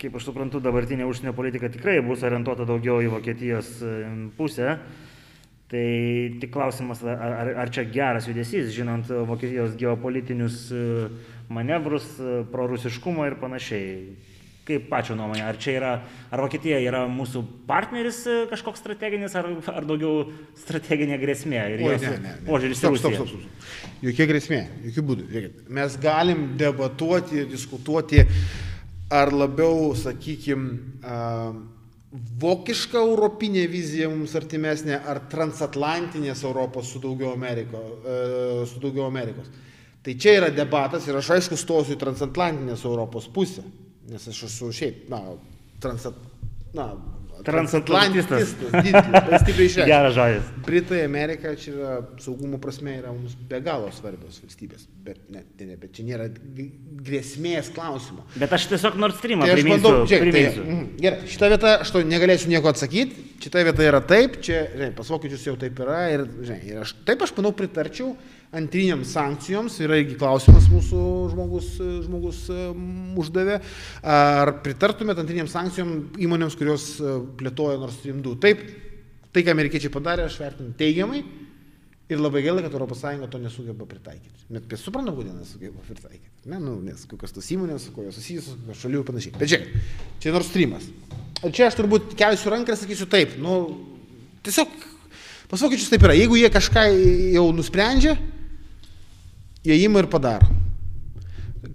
[0.00, 3.98] kaip aš suprantu, dabartinė užsienio politika tikrai bus orientuota daugiau į Vokietijos e,
[4.38, 4.76] pusę.
[5.66, 5.86] Tai
[6.38, 10.82] tik klausimas, ar, ar, čia geras judesys, žinant Vokietijos geopolitinius e,
[11.50, 14.35] manevrus, e, prorusiškumą ir panašiai.
[14.66, 15.90] Kaip pačio nuomonė, ar čia yra,
[16.34, 20.24] ar Vokietija yra mūsų partneris e, kažkoks strateginis, ar, ar daugiau
[20.58, 22.32] strateginė grėsmė ir Oi, jos ne, ne, ne.
[22.48, 23.92] požiūris Stop, stop, stop, stop.
[24.02, 25.44] Jokia grėsmė, jokių būdų.
[25.78, 28.26] Mes galim debatuoti, diskutuoti,
[29.14, 30.96] ar labiau, sakykime,
[32.40, 38.20] vokiška europinė vizija mums artimesnė, ar transatlantinės Europos su daugiau, Ameriko, e,
[38.70, 39.50] su daugiau Amerikos.
[40.06, 43.64] Tai čia yra debatas ir aš aišku stosiu į transatlantinės Europos pusę,
[44.10, 45.22] nes aš esu šiaip, na,
[45.82, 46.14] transat,
[46.74, 46.92] na,
[47.46, 48.54] Transatlantistas.
[48.56, 49.86] stipriai išreikštas.
[49.86, 50.46] Geras žodis.
[50.66, 51.90] Britai, Amerika čia yra
[52.22, 56.26] saugumo prasme yra mums be galo svarbios valstybės, bet, ne, ne, ne, bet čia nėra
[57.06, 58.24] grėsmės klausimo.
[58.40, 59.84] Bet aš tiesiog Nord Streamą Tai aš priminsiu.
[59.84, 60.64] bandau, žiūrėk, tai, priminsiu.
[60.64, 64.90] mhm, gerai, šitą vietą aš to negalėsiu nieko atsakyti, šitą vietą yra taip, čia, žinai,
[64.96, 68.14] pas vokiečius jau taip yra ir, žinai, ir aš taip aš manau pritarčiau
[68.54, 71.00] antriniams sankcijoms, yra irgi klausimas mūsų
[71.32, 71.70] žmogus,
[72.06, 73.58] žmogus um, uždavė,
[74.06, 78.38] ar pritartumėt antriniams sankcijom įmonėms, kurios uh, plėtoja Nord Stream 2.
[78.44, 78.62] Taip,
[79.32, 81.24] tai, ką amerikiečiai padarė, aš vertinu teigiamai.
[82.06, 84.44] Ir labai gaila, kad ES to nesugeba pritaikyti.
[84.46, 86.44] Bet mes suprantam, kodėl nesugeba pritaikyti.
[86.46, 89.32] Ne, nu, nes kokios tos įmonės, su kuo jos susijusios, kokios šalių ir panašiai.
[89.40, 89.88] Bet žiūrėk,
[90.22, 90.86] čia Nord Streamas.
[91.42, 93.56] Čia aš turbūt kelsiu ranką ir sakysiu taip, nu,
[94.46, 94.70] tiesiog
[95.50, 96.86] Pas vokiečius taip yra, jeigu jie kažką
[97.36, 98.16] jau nusprendžia,
[99.66, 100.48] jie ima ir padaro.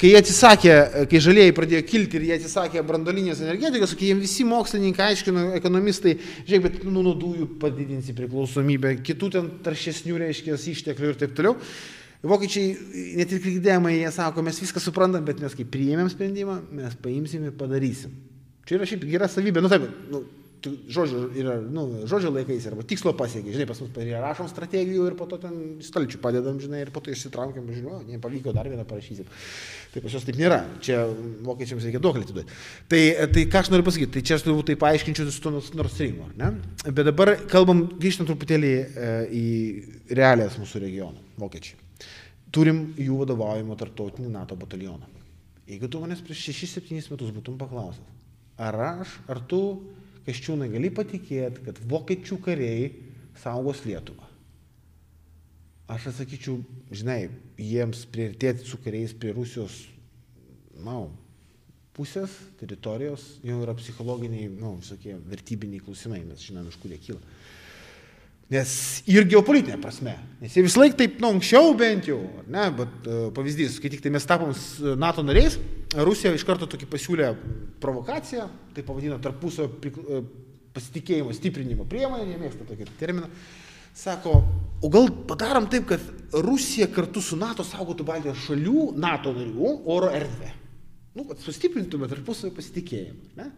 [0.01, 0.73] Kai jie atsisakė,
[1.12, 6.15] kai žalieji pradėjo kilti ir jie atsisakė brandolinės energetikos, kai jiems visi mokslininkai aiškino, ekonomistai,
[6.47, 11.57] žiūrėk, bet nu, nuo dujų padidinsi priklausomybę, kitų ten taršesnių, reiškia, išteklių ir taip toliau.
[12.25, 12.73] Vokiečiai,
[13.17, 17.47] net ir krikdėmai, jie sako, mes viską suprantam, bet mes kai priėmėm sprendimą, mes paimsim
[17.49, 18.13] ir padarysim.
[18.69, 20.21] Čia yra šiaip gera savybė, nu taip, nu,
[20.67, 25.26] žodžio, yra, nu, žodžio laikais arba tikslo pasiekia, žinai, pas mus rašom strategijų ir po
[25.30, 29.26] to ten stalčių padedam, žinai, ir po to išsitraukiam, žinai, nepavyko dar vieną parašyti.
[29.93, 31.04] Tai pas juos taip nėra, čia
[31.47, 32.60] vokiečiams reikia daug atiduoti.
[32.91, 33.02] Tai,
[33.36, 36.21] tai ką aš noriu pasakyti, tai čia aš turbūt tai paaiškinčiau su to Nord Stream,
[36.39, 36.52] ne?
[36.88, 39.45] Bet dabar kalbam, grįžtant truputėlį e, į
[40.15, 41.80] realijas mūsų regioną, vokiečiai.
[42.52, 45.08] Turim jų vadovaujimo tarptautinį NATO batalioną.
[45.71, 48.17] Jeigu tu manęs prieš 6-7 metus būtum paklausęs,
[48.60, 49.62] ar aš, ar tu
[50.27, 52.91] Kaščiūnai, gali patikėti, kad vokiečių kariai
[53.41, 54.27] saugos Lietuvą.
[55.91, 56.62] Aš atsakyčiau,
[56.93, 57.25] žinai,
[57.60, 59.81] jiems prieartėti su kariais prie Rusijos,
[60.86, 61.01] na,
[61.97, 62.31] pusės
[62.62, 67.19] teritorijos jau yra psichologiniai, na, visokie vertybiniai klausimai, mes žinome, iš kur jie kyla.
[68.51, 68.71] Nes
[69.07, 70.17] ir geopolitinė prasme.
[70.41, 72.19] Nes jie vis laik taip, nu, anksčiau bent jau,
[72.51, 74.51] ne, bet uh, pavyzdys, kai tik tai mes tapom
[74.99, 75.55] NATO nariais,
[75.95, 77.29] Rusija iš karto tokį pasiūlė
[77.83, 80.25] provokaciją, tai pavadino tarpusio uh,
[80.75, 83.31] pasitikėjimo stiprinimo priemonė, jie mėgsta tokį terminą.
[83.95, 84.37] Sako,
[84.83, 90.11] o gal padarom taip, kad Rusija kartu su NATO saugotų Baltijos šalių, NATO narių oro
[90.15, 90.51] erdvę.
[91.15, 93.33] Nu, kad sustiprintume tarpusavio pasitikėjimą.
[93.39, 93.49] Ne?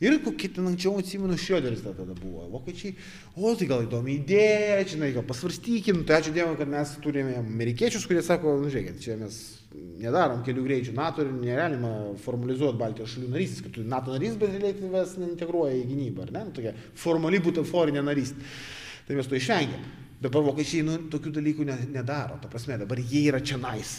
[0.00, 2.46] Ir kokį ten anksčiau atsimenu, Šioderis tada buvo.
[2.54, 2.94] Vokiečiai,
[3.36, 8.06] o tai gal įdomi idėja, žinai, gal pasvarstykim, tai ačiū Dievui, kad mes turime amerikiečius,
[8.08, 9.36] kurie sako, nu žiūrėkit, čia mes
[10.00, 11.90] nedarom kelių greičių NATO ir negalima
[12.24, 16.46] formalizuoti Baltijos šalių narystės, kad NATO narys, bet realiai tavęs neintegruoja į gynybą, ar ne?
[16.48, 18.48] Nu, tokia formali butaforinė narystė.
[19.04, 19.84] Tai mes to išvengiam.
[20.24, 23.98] Dabar vokiečiai nu, tokių dalykų nedaro, ta prasme, dabar jie yra čia nais.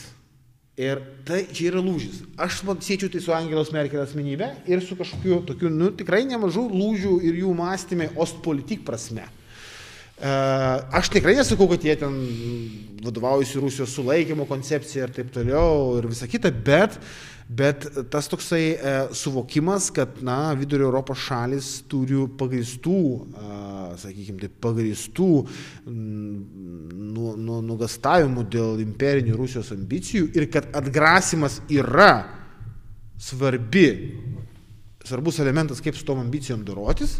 [0.81, 2.23] Ir tai čia yra lūžis.
[2.41, 7.19] Aš siečiau tai su Angelos Merkel asmenybė ir su kažkokiu tokiu, nu, tikrai nemažu lūžių
[7.27, 9.27] ir jų mąstymė ostpolitik prasme.
[10.21, 12.17] Uh, aš tikrai nesakau, kad jie ten
[13.01, 18.63] vadovaujasi Rusijos sulaikymo koncepcija ir taip toliau ir visa kita, bet uh, Bet tas toksai
[18.71, 23.47] e, suvokimas, kad, na, vidurio Europos šalis turi pagristų, e,
[23.99, 25.27] sakykime, tai pagristų
[25.89, 32.13] nu, nu, nugastavimų dėl imperinių Rusijos ambicijų ir kad atgrasimas yra
[33.19, 33.87] svarbi,
[35.03, 37.19] svarbus elementas, kaip su tom ambicijom dorotis,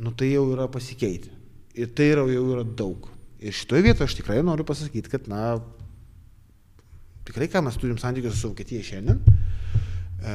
[0.00, 1.28] nu tai jau yra pasikeitę.
[1.76, 3.10] Ir tai yra, jau yra daug.
[3.44, 5.58] Ir šitoje vietoje aš tikrai noriu pasakyti, kad, na,
[7.26, 10.34] tikrai ką mes turim santykius su Vokietija šiandien, e,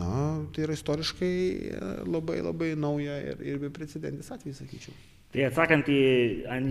[0.00, 0.16] na,
[0.54, 4.96] tai yra istoriškai e, labai labai nauja ir, ir beprecedentis atvejis, sakyčiau.
[5.30, 6.00] Tai atsakant į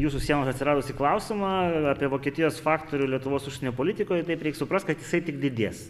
[0.02, 1.52] jūsų sienos atsiradusi klausimą
[1.94, 5.86] apie Vokietijos faktorių Lietuvos užsienio politikoje, taip reikia suprasti, kad jisai tik didės.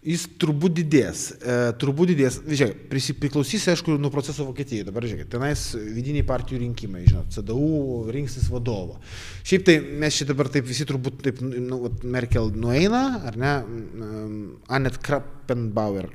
[0.00, 2.86] Jis turbūt didės, e, turbūt didės, žiūrėk,
[3.20, 4.86] priklausys, aišku, nuo proceso Vokietijoje.
[4.86, 8.96] Dabar žiūrėk, tenais vidiniai partijų rinkimai, žinot, CDU rinksis vadovo.
[9.44, 11.82] Šiaip tai mes čia dabar taip visi turbūt, taip, nu,
[12.16, 13.50] Merkel nueina, ar ne,
[14.72, 16.08] Anet Krappenbauer,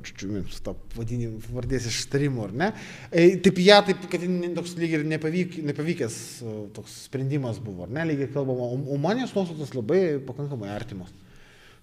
[0.65, 2.71] tą vadinimą, vardės ištarimo, ar ne.
[3.12, 4.26] E, taip ją, taip, kad
[4.58, 6.17] toks lyg ir nepavyk, nepavykęs
[6.74, 11.13] toks sprendimas buvo, ar ne, lygiai kalbama, o, o man jos nuostatos labai pakankamai artimos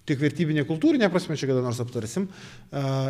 [0.09, 2.27] tiek vertybinė kultūrinė prasme, čia kada nors aptarsim,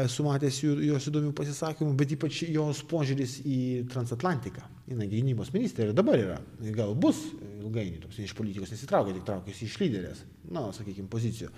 [0.04, 3.62] esu matęs jos įdomių pasisakymų, bet ypač jos požiūris į
[3.94, 4.66] transatlantiką.
[4.92, 6.38] Jis gynybos ministrė ir dabar yra,
[6.76, 7.24] gal bus
[7.64, 11.50] ilgainiui, toks iš politikos nesitraukia, tik traukiasi iš lyderės, na, sakykime, pozicijų.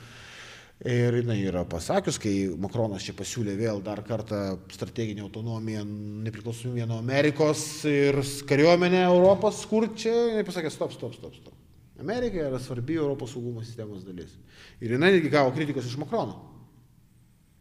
[0.85, 5.85] Ir jinai yra pasakius, kai Makronas čia pasiūlė vėl dar kartą strateginę autonomiją,
[6.27, 8.19] nepriklausomybę nuo Amerikos ir
[8.49, 11.64] kariuomenę Europos kurti, čia jinai pasakė stop, stop, stop, stop.
[12.05, 14.37] Amerika yra svarbi Europos saugumo sistemos dalis.
[14.79, 16.53] Ir jinai netgi gavo kritikos iš Makrono.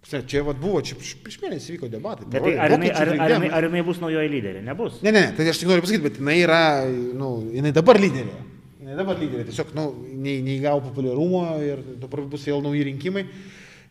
[0.05, 2.27] Čia vat, buvo, čia prieš mėnesį vyko debatai.
[2.29, 4.61] Bet tai ar, jinai, ar, ar, jinai, ar jinai bus naujoji lyderė?
[4.67, 4.99] Nebus.
[5.05, 6.61] Ne, ne, tai aš tik noriu pasakyti, bet jinai yra,
[7.17, 8.35] nu, jinai dabar lyderė.
[8.83, 9.47] Jinai dabar lyderė.
[9.49, 13.25] Tiesiog, nu, nei, neįgavo populiarumo ir dabar bus vėl nauji rinkimai.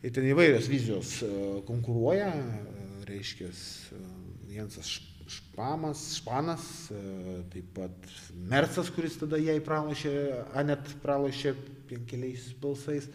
[0.06, 1.32] Ir ten įvairios vizijos e,
[1.66, 2.30] konkuruoja,
[3.10, 4.04] reiškia, e,
[4.54, 4.94] Jensas
[5.34, 6.68] Špamas, Španas,
[7.54, 8.12] taip pat
[8.50, 10.14] Mercas, kuris tada jai pralašė,
[10.60, 11.56] Anet pralašė
[12.10, 13.10] keliais balsais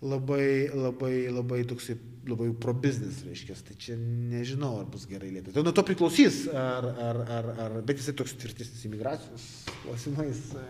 [0.00, 1.96] labai, labai, labai toksai,
[2.28, 5.58] labai pro biznis, reiškia, tai čia nežinau, ar bus gerai Lietuvai.
[5.58, 9.46] Tai nuo to priklausys, ar, ar, ar, ar, bet jisai toks tvirtesnis imigracijos
[9.82, 10.64] klausimais, e,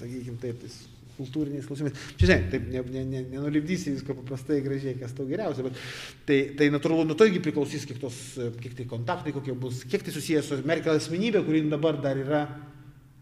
[0.00, 0.80] sakykime taip, tais
[1.18, 1.96] kultūriniais klausimais.
[2.18, 5.80] Čia, žinai, taip ne, ne, ne, nenulipdysi viską paprastai gražiai, kas tau geriausia, bet
[6.28, 8.20] tai, tai natūralu, nuo to irgi priklausys, kiek, tos,
[8.60, 12.44] kiek tai kontaktai kokie bus, kiek tai susijęs su Merkel asmenybė, kuri dabar dar yra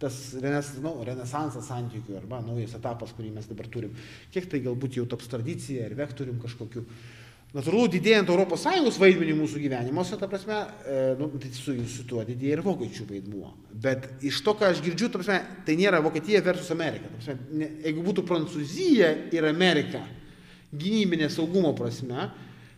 [0.03, 3.93] tas renes, nu, renesansas santykių arba naujas etapas, kurį mes dabar turim,
[4.35, 6.83] kiek tai galbūt jau taps tradicija ir vektorium kažkokiu.
[7.53, 10.57] Natūralu, didėjant ES vaidmenį mūsų gyvenimuose, ta prasme,
[10.89, 13.51] e, nu, tai su, su tuo didėja ir vokiečių vaidmuo.
[13.85, 15.37] Bet iš to, ką aš girdžiu, ta prasme,
[15.67, 17.11] tai nėra Vokietija versus Amerika.
[17.13, 20.01] Prasme, ne, jeigu būtų Prancūzija ir Amerika
[20.73, 22.31] gynybinė saugumo prasme,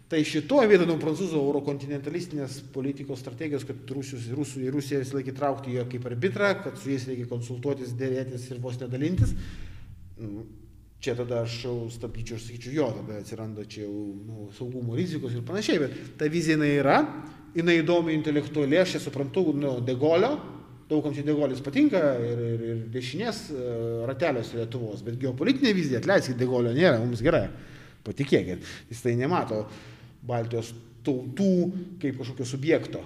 [0.05, 5.73] Tai šitoje vietoje nuo prancūzų eurokontinentalistinės politikos strategijos, kad Rusijos, Rusų Rusiją visą laiką traukti
[5.75, 9.33] jo kaip arbitrą, kad su jais reikia konsultuotis, dėrėtis ir vos nedalintis,
[10.21, 10.45] nu,
[11.05, 13.93] čia tada aš jau stabdyčiau ir sakyčiau, jo, tada atsiranda čia jau
[14.25, 16.99] nu, saugumo rizikos ir panašiai, bet ta vizija jinai yra,
[17.55, 20.33] jinai įdomi intelektualiai, aš ją suprantu, nu, degolio,
[20.89, 23.67] daugam čia degolis patinka ir, ir, ir dešinės e,
[24.09, 27.47] rateliuose Lietuvos, bet geopolitinė vizija, atleiskit, degolio nėra, mums gerai,
[28.07, 29.65] patikėkit, jis tai nemato
[30.25, 30.73] Baltijos
[31.05, 31.53] tautų
[32.01, 33.05] kaip kažkokio subjekto.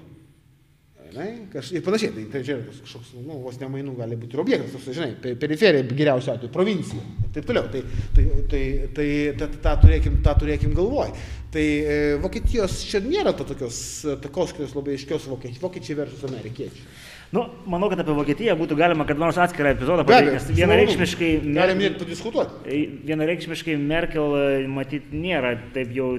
[1.14, 4.74] Ne, kaž, ir panašiai, tai, tai čia kažkoks, nu, vos nemainų gali būti ir objektas,
[4.74, 7.68] toks, žinai, periferija geriausiu atveju, provincija ir taip toliau.
[7.72, 7.82] Tai,
[8.16, 8.62] tai, tai,
[8.96, 9.08] tai
[9.40, 11.14] tą, tą, turėkim, tą turėkim galvoj.
[11.54, 13.78] Tai e, Vokietijos čia nėra to tokios
[14.24, 16.88] takos, kurios labai aiškios vokiečiai, vokiečiai versus amerikiečiai.
[17.32, 21.32] Nu, manau, kad apie Vokietiją būtų galima kad nors atskirą epizodą padaryti, nes vienareikšmiškai...
[21.56, 22.84] Galim ir padiskutuoti.
[23.08, 24.36] Vienareikšmiškai Merkel,
[24.72, 26.14] matyt, nėra taip jau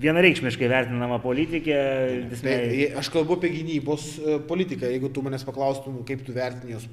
[0.00, 1.80] vienareikšmiškai vertinama politikė.
[2.42, 2.60] Tai,
[3.00, 4.90] aš kalbu apie gynybos e, politiką.
[4.92, 6.86] Jeigu tu manęs paklaustum, kaip tu vertini jos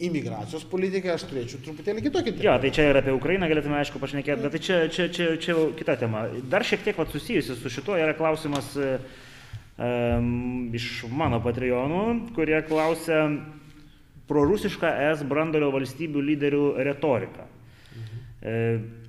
[0.00, 2.34] imigracijos politiką, aš turėčiau truputėlį kitokį.
[2.42, 5.56] Jo, tai čia ir apie Ukrainą galėtume aišku pašnekėti, bet tai čia, čia, čia, čia
[5.76, 6.24] kita tema.
[6.50, 12.04] Dar šiek tiek vat, susijusi su šituo yra klausimas um, iš mano patreonų,
[12.36, 13.26] kurie klausia
[14.30, 17.44] prorusišką ES brandolio valstybių lyderių retoriką.
[17.92, 18.24] Mhm.
[18.40, 18.99] E,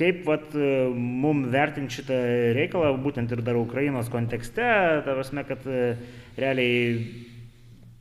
[0.00, 2.18] kaip vat, e, mum vertinti šitą
[2.56, 4.64] reikalą, būtent ir dar Ukrainos kontekste,
[5.04, 5.90] ta prasme, kad e,
[6.40, 6.94] realiai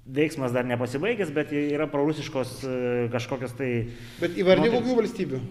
[0.09, 2.77] veiksmas dar nepasibaigęs, bet yra prorusiškos e,
[3.13, 3.71] kažkokios tai...
[4.21, 5.41] Bet įvardė kokių valstybių?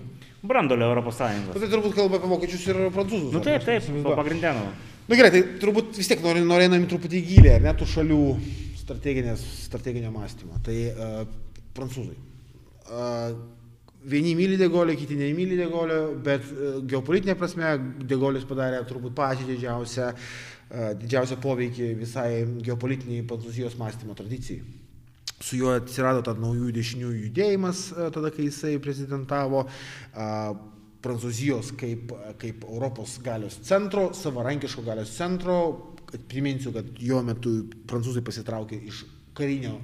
[0.48, 1.56] Brandolio Europos Sąjungos.
[1.56, 3.32] Nu, tai turbūt kalba apie vokiečius ir prancūzus.
[3.34, 4.64] Nu taip, taip, pagrindinų.
[5.08, 8.22] Na nu, gerai, tai turbūt vis tiek norėjome truputį gilį, ar ne, tų šalių
[8.84, 10.60] strateginio mąstymo.
[10.64, 11.22] Tai uh,
[11.74, 12.18] prancūzai.
[12.86, 13.32] Uh,
[14.06, 17.72] vieni myli Degolį, kiti nemyli Degolio, bet e, geopolitinė prasme
[18.08, 22.30] Degolis padarė turbūt pačią didžiausią, e, didžiausią poveikį visai
[22.64, 24.62] geopolitiniai prancūzijos mąstymo tradicijai.
[25.38, 29.66] Su juo atsirado tad naujų dešinių judėjimas, e, tada kai jisai prezidentavo.
[30.98, 32.10] Prancūzijos kaip,
[32.42, 35.58] kaip Europos galios centro, savarankiško galios centro.
[36.26, 37.52] Priminsiu, kad jo metu
[37.86, 39.04] prancūzai pasitraukė iš
[39.38, 39.76] karinio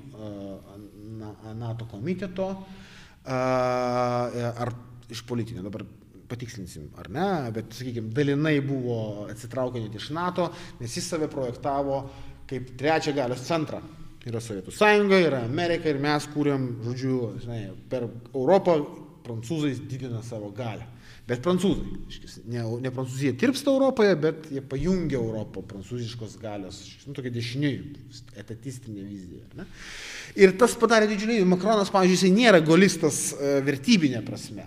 [1.54, 2.48] NATO komiteto.
[2.48, 2.84] Uh,
[3.24, 4.72] ar
[5.10, 5.84] iš politinio, dabar
[6.28, 10.48] patikslinsim, ar ne, bet, sakykime, dalinai buvo atsitraukę net iš NATO,
[10.80, 12.00] nes jis save projektavo
[12.48, 13.80] kaip trečią galios centrą.
[14.24, 17.60] Yra Sovietų sąjunga, yra Amerika ir mes kūrėm, žodžiu, žinai,
[17.92, 18.78] per Europą
[19.24, 20.86] prancūzai didina savo galę.
[21.24, 27.30] Bet prancūzai, ne, ne Prancūzija tirpsta Europoje, bet jie pajungia Europą prancūziškos galios, nu, tokia
[27.32, 27.78] dešiniai,
[28.42, 29.46] etatistinė vizija.
[29.56, 29.64] Ne?
[30.36, 34.66] Ir tas padarė didžiulį, Makronas, pavyzdžiui, jisai nėra golistas e, vertybinė prasme,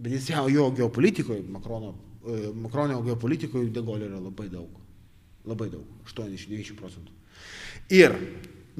[0.00, 1.92] bet jis jau jo geopolitikoje, Makrono,
[2.24, 4.80] e, Makronio geopolitikoje degolio yra labai daug.
[5.44, 7.12] Labai daug, 80-90 procentų.
[7.92, 8.16] Ir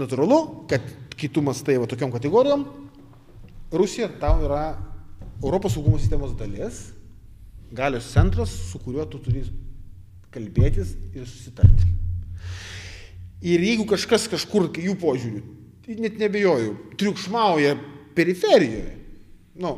[0.01, 0.41] natūralu,
[0.71, 0.89] kad
[1.21, 2.65] kitų mastai va tokiom kategorijom,
[3.77, 4.65] Rusija tau yra
[5.43, 6.87] Europos saugumo sistemos dalis,
[7.73, 9.45] galios centras, su kuriuo tu turi
[10.33, 11.89] kalbėtis ir susitarti.
[13.43, 15.41] Ir jeigu kažkas kažkur, jų požiūrių,
[15.83, 17.75] tai net nebejoju, triukšmauja
[18.15, 18.93] periferijoje,
[19.59, 19.73] nu,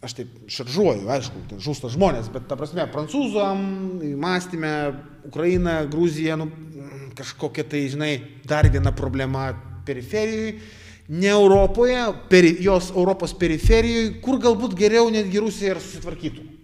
[0.00, 3.62] aš taip šaržuoju, aišku, ten žūsta žmonės, bet ta prasme, prancūzam,
[4.22, 4.74] mąstymė,
[5.28, 6.48] Ukraina, Gruzija, nu,
[7.18, 8.12] kažkokia tai, žinai,
[8.48, 9.50] dar viena problema
[9.84, 10.60] periferijoje,
[11.08, 11.98] ne Europoje,
[12.30, 16.57] peri, jos Europos periferijoje, kur galbūt geriau netgi Rusija ir susitvarkytų.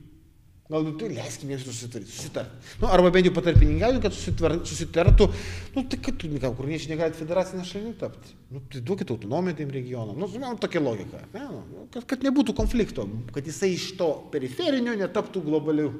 [0.64, 2.08] Galbūt tai leiskime jiems susitarti.
[2.08, 2.70] susitarti.
[2.80, 5.26] Nu, arba bent jau patarpininkauti, kad susitvar, susitartų.
[5.74, 8.32] Nu, tai kad tu, ką, ukrainiečiai negali federacinė šalimi tapti.
[8.48, 10.16] Nu, tai duokit autonomiją tiem regionam.
[10.16, 11.20] Nu, man tokia logika.
[11.36, 13.04] Ne, nu, kad, kad nebūtų konflikto,
[13.36, 15.92] kad jisai iš to periferinio netaptų globaliu.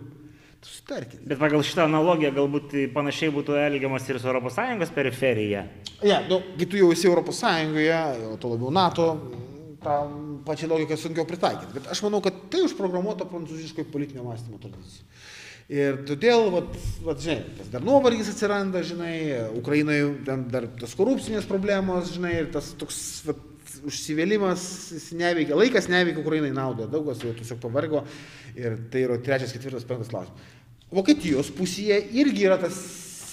[0.65, 1.21] Susitarkit.
[1.29, 5.67] Bet pagal šitą analogiją galbūt panašiai būtų elgiamas ir su ES periferija.
[6.01, 9.11] Ne, ja, nu, kai tu jau esi ES, o to labiau NATO,
[9.85, 9.97] tą
[10.47, 11.73] pačią logiką sunkiau pritaikyti.
[11.77, 15.07] Bet aš manau, kad tai užprogramuota prancūziškoje politinio mąstymo tradicija.
[15.73, 16.75] Ir todėl, vat,
[17.07, 19.15] vat, žinai, tas dar nuovargis atsiranda, žinai,
[19.57, 20.11] Ukrainoje
[20.53, 22.99] dar tas korupcinės problemos, žinai, ir tas toks
[23.31, 23.41] vat,
[23.85, 24.65] užsivėlimas,
[24.95, 28.05] jis neveikia, laikas neveikia Ukrainai naudą, daug kas jau tiesiog pavargo
[28.57, 30.53] ir tai yra trečias, ketvirtas, penktas klausimas.
[30.95, 32.77] Vokietijos pusėje irgi yra tas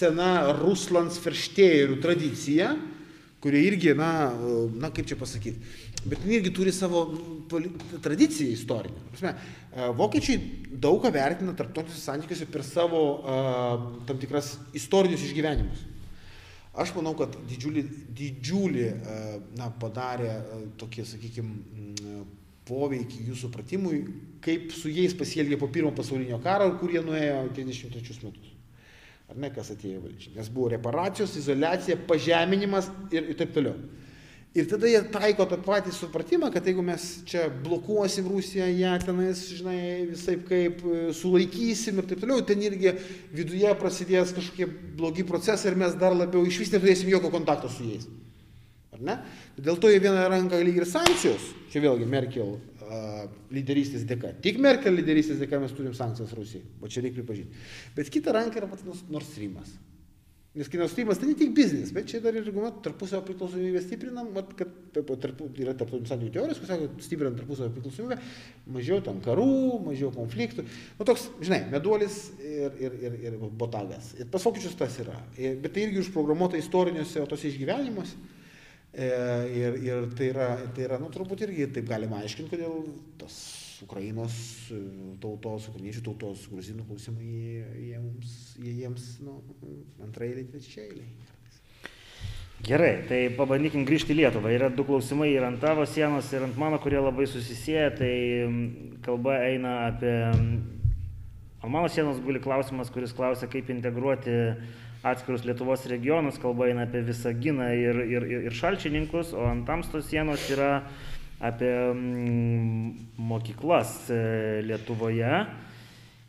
[0.02, 2.72] sena Ruslans Ferštėjerių tradicija,
[3.42, 4.32] kurie irgi, na,
[4.78, 5.60] na kaip čia pasakyti,
[6.08, 7.70] bet jie irgi turi savo nu,
[8.02, 9.06] tradiciją istorinę.
[9.12, 9.34] Prasme,
[9.98, 10.38] vokiečiai
[10.82, 15.88] daug ką vertina tarptautiniuose santykiuose per savo uh, tam tikras istorinius išgyvenimus.
[16.72, 17.82] Aš manau, kad didžiulį,
[18.16, 18.86] didžiulį
[19.58, 20.38] na, padarė
[20.80, 22.22] tokį, sakykime,
[22.68, 23.98] poveikį jų supratimui,
[24.44, 28.52] kaip su jais pasielgė po pirmo pasaulinio karo, kur jie nuėjo 93 metus.
[29.28, 30.36] Ar ne, kas atėjo valdžiai.
[30.38, 33.76] Nes buvo reparacijos, izolacija, pažeminimas ir, ir taip toliau.
[34.52, 39.46] Ir tada jie taiko tą patį supratimą, kad jeigu mes čia blokuosim Rusiją, ją tenais,
[39.56, 39.76] žinai,
[40.10, 42.92] visai kaip e, sulaikysim ir taip toliau, ten irgi
[43.32, 47.86] viduje prasidės kažkokie blogi procesai ir mes dar labiau iš vis neturėsim jokio kontakto su
[47.88, 48.04] jais.
[48.92, 49.16] Ar ne?
[49.56, 52.58] Dėl to jie vieną ranką lyg ir sankcijos, čia vėlgi Merkel
[53.52, 54.34] lyderystės dėka.
[54.44, 57.64] Tik Merkel lyderystės dėka mes turim sankcijas Rusijai, o čia reikia pripažinti.
[57.96, 59.72] Bet kita ranka yra pats Nord Streamas.
[60.52, 62.44] Nes kinos tyrimas tai ne tik biznis, bet čia dar ir
[62.84, 68.18] tarpusavio priklausomybę stiprinam, mat, kad tarp, yra tarptautinių santykių teorijos, kur sako, stiprinant tarpusavio priklausomybę,
[68.74, 69.46] mažiau ten karų,
[69.86, 70.66] mažiau konfliktų.
[70.98, 74.12] Nu toks, žinai, meduolis ir, ir, ir, ir botagas.
[74.20, 75.16] Ir pas vokiečius tas yra.
[75.40, 78.20] Ir, bet tai irgi užprogramuota istoriniuose tose išgyvenimuose.
[78.92, 79.08] E,
[79.56, 82.82] ir, ir tai yra, tai yra, nu turbūt irgi taip galima aiškinti, kodėl
[83.24, 83.40] tas
[83.84, 84.34] Ukrainos
[84.70, 84.80] e,
[85.22, 89.40] tautos, ukrainiečių tautos, gruzinų klausimai, jie, jie, mums, jie jiems nu,
[90.04, 91.10] antrailiai, trečiailiai.
[92.62, 94.52] Gerai, tai pabandykim grįžti į Lietuvą.
[94.54, 97.88] Yra du klausimai ir ant tavo sienos, ir ant mano, kurie labai susisieja.
[97.98, 98.12] Tai
[99.02, 100.14] kalba eina apie...
[101.62, 104.36] Ant mano sienos guli klausimas, kuris klausia, kaip integruoti
[105.02, 106.38] atskirus Lietuvos regionus.
[106.38, 110.84] Kalba eina apie Visaginą ir, ir, ir, ir Šalčininkus, o ant tamstos sienos yra
[111.42, 115.32] apie mm, mokyklas e, Lietuvoje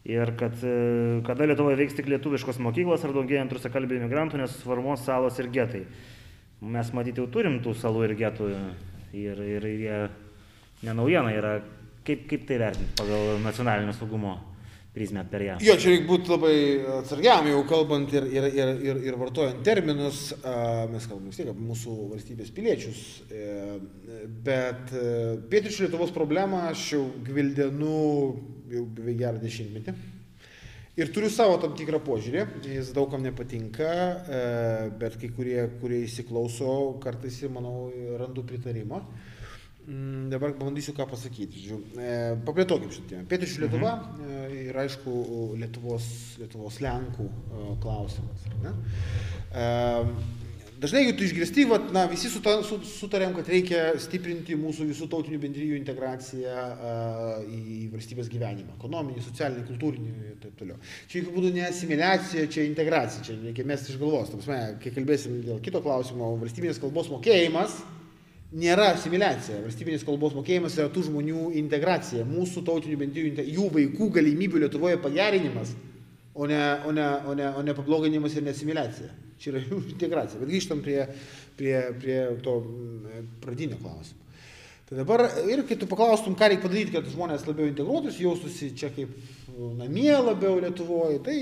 [0.09, 5.37] ir kad e, kada Lietuvoje veiks tik lietuviškos mokyklos ar daugėjant rusakalbių imigrantų nesusiformuos salos
[5.39, 5.83] ir getai.
[6.63, 8.49] Mes matyti jau turim tų salų ir getų
[9.19, 9.99] ir, ir jie
[10.87, 11.53] nenaujiena yra.
[12.03, 14.33] Kaip, kaip tai vertinti pagal nacionalinio saugumo
[14.93, 15.57] prizmę per ją.
[15.63, 16.55] Jo, čia reikia būti labai
[16.99, 20.27] atsargiam, jau kalbant ir, ir, ir, ir, ir vartojant terminus,
[20.91, 23.01] mes kalbame vis tiek apie mūsų valstybės piliečius,
[23.33, 23.77] e,
[24.45, 25.05] bet e,
[25.49, 27.99] pietryčių Lietuvos problemą aš jau gvildenu
[28.73, 29.97] jau beveik gerą dešimtmetį.
[31.01, 34.41] Ir turiu savo tam tikrą požiūrį, jis daugam nepatinka, e,
[35.01, 37.87] bet kai kurie, kurie įsiklauso, kartais, manau,
[38.21, 39.01] randu pritarimą.
[39.01, 39.33] Mm,
[40.29, 41.65] dabar pabandysiu ką pasakyti.
[41.99, 42.11] E,
[42.47, 43.23] paplėtokim šitą.
[43.27, 44.29] Pietryčių Lietuva mhm.
[44.29, 45.15] E, ir aišku
[45.59, 46.07] Lietuvos,
[46.39, 48.47] Lietuvos Lenkų e, klausimas.
[48.63, 48.77] Ne?
[50.83, 55.77] Dažnai, jeigu tu išgirsti, vat, na, visi sutarėm, kad reikia stiprinti mūsų visų tautinių bendryjų
[55.77, 58.75] integraciją uh, į valstybės gyvenimą.
[58.75, 60.81] Ekonominį, socialinį, kultūrinį ir taip toliau.
[61.07, 64.33] Čia jokių būdų ne asimiliacija, čia integracija, čia reikia mesti iš galvos.
[64.33, 67.79] Prasme, kai kalbėsim dėl kito klausimo, valstybinės kalbos mokėjimas
[68.53, 69.61] nėra asimiliacija.
[69.63, 75.73] Valstybinis kalbos mokėjimas yra tų žmonių integracija, mūsų tautinių bendrijų, jų vaikų galimybių Lietuvoje pagerinimas,
[76.33, 79.09] o ne, o ne, o ne, o ne pabloginimas ir nesimiliacija.
[79.41, 80.41] Čia yra jų integracija.
[80.41, 80.99] Bet grįžtam prie,
[81.59, 84.21] prie, prie to mm, pradinio klausimo.
[84.83, 88.91] Tai dabar ir kai tu paklaustum, ką reikia padaryti, kad žmonės labiau integruotųsi, jaustųsi čia
[88.93, 89.13] kaip
[89.79, 91.37] namie labiau Lietuvoje, tai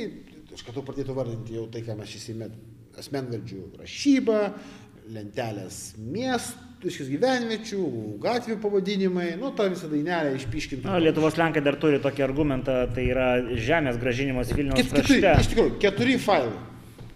[0.52, 2.54] iš karto pradėtų vardinti jau tai, ką mes įsimėt
[3.02, 4.42] asmenvardžių rašybą,
[5.12, 7.82] lentelės miestų reiškia, gyvenviečių,
[8.24, 10.88] gatvių pavadinimai, nu, tą visą dainelę išpiškinti.
[10.88, 15.46] Na, Lietuvos Lenkai dar turi tokį argumentą, tai yra žemės gražinimas Vilniaus Ket, keturi, krašte.
[15.46, 16.58] Iš tikrųjų, keturi failai,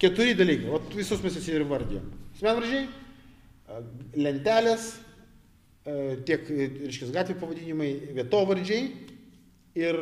[0.01, 2.05] keturi dalykai, o visus mes visi ir vardėjom.
[2.39, 2.85] Smenvardžiai,
[4.27, 4.87] lentelės,
[6.29, 6.47] tiek,
[6.85, 7.91] reiškia, gatvių pavadinimai,
[8.21, 8.87] vietovardžiai
[9.81, 10.01] ir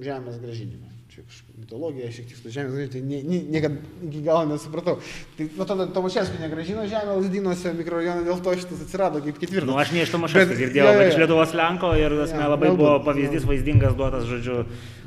[0.00, 3.76] žemės gražinimas čia kažkokia mitologija, šiek tiek su žemės, tai nie, nie, niekada
[4.08, 4.96] iki galo nesupratau.
[5.36, 9.68] Tai nuo tada Tomaševskį negražino žemę Lasdynuose mikrorajoną, dėl to šitas atsirado kaip ketvirtas.
[9.68, 11.02] Nu, aš ne iš Tomaševskio girdėjau, ja, ja, ja.
[11.02, 13.50] bet iš Lietuvos Lenko ir ja, labai galbūt, buvo pavyzdys ja.
[13.52, 14.64] vaizdingas duotas, žodžiu,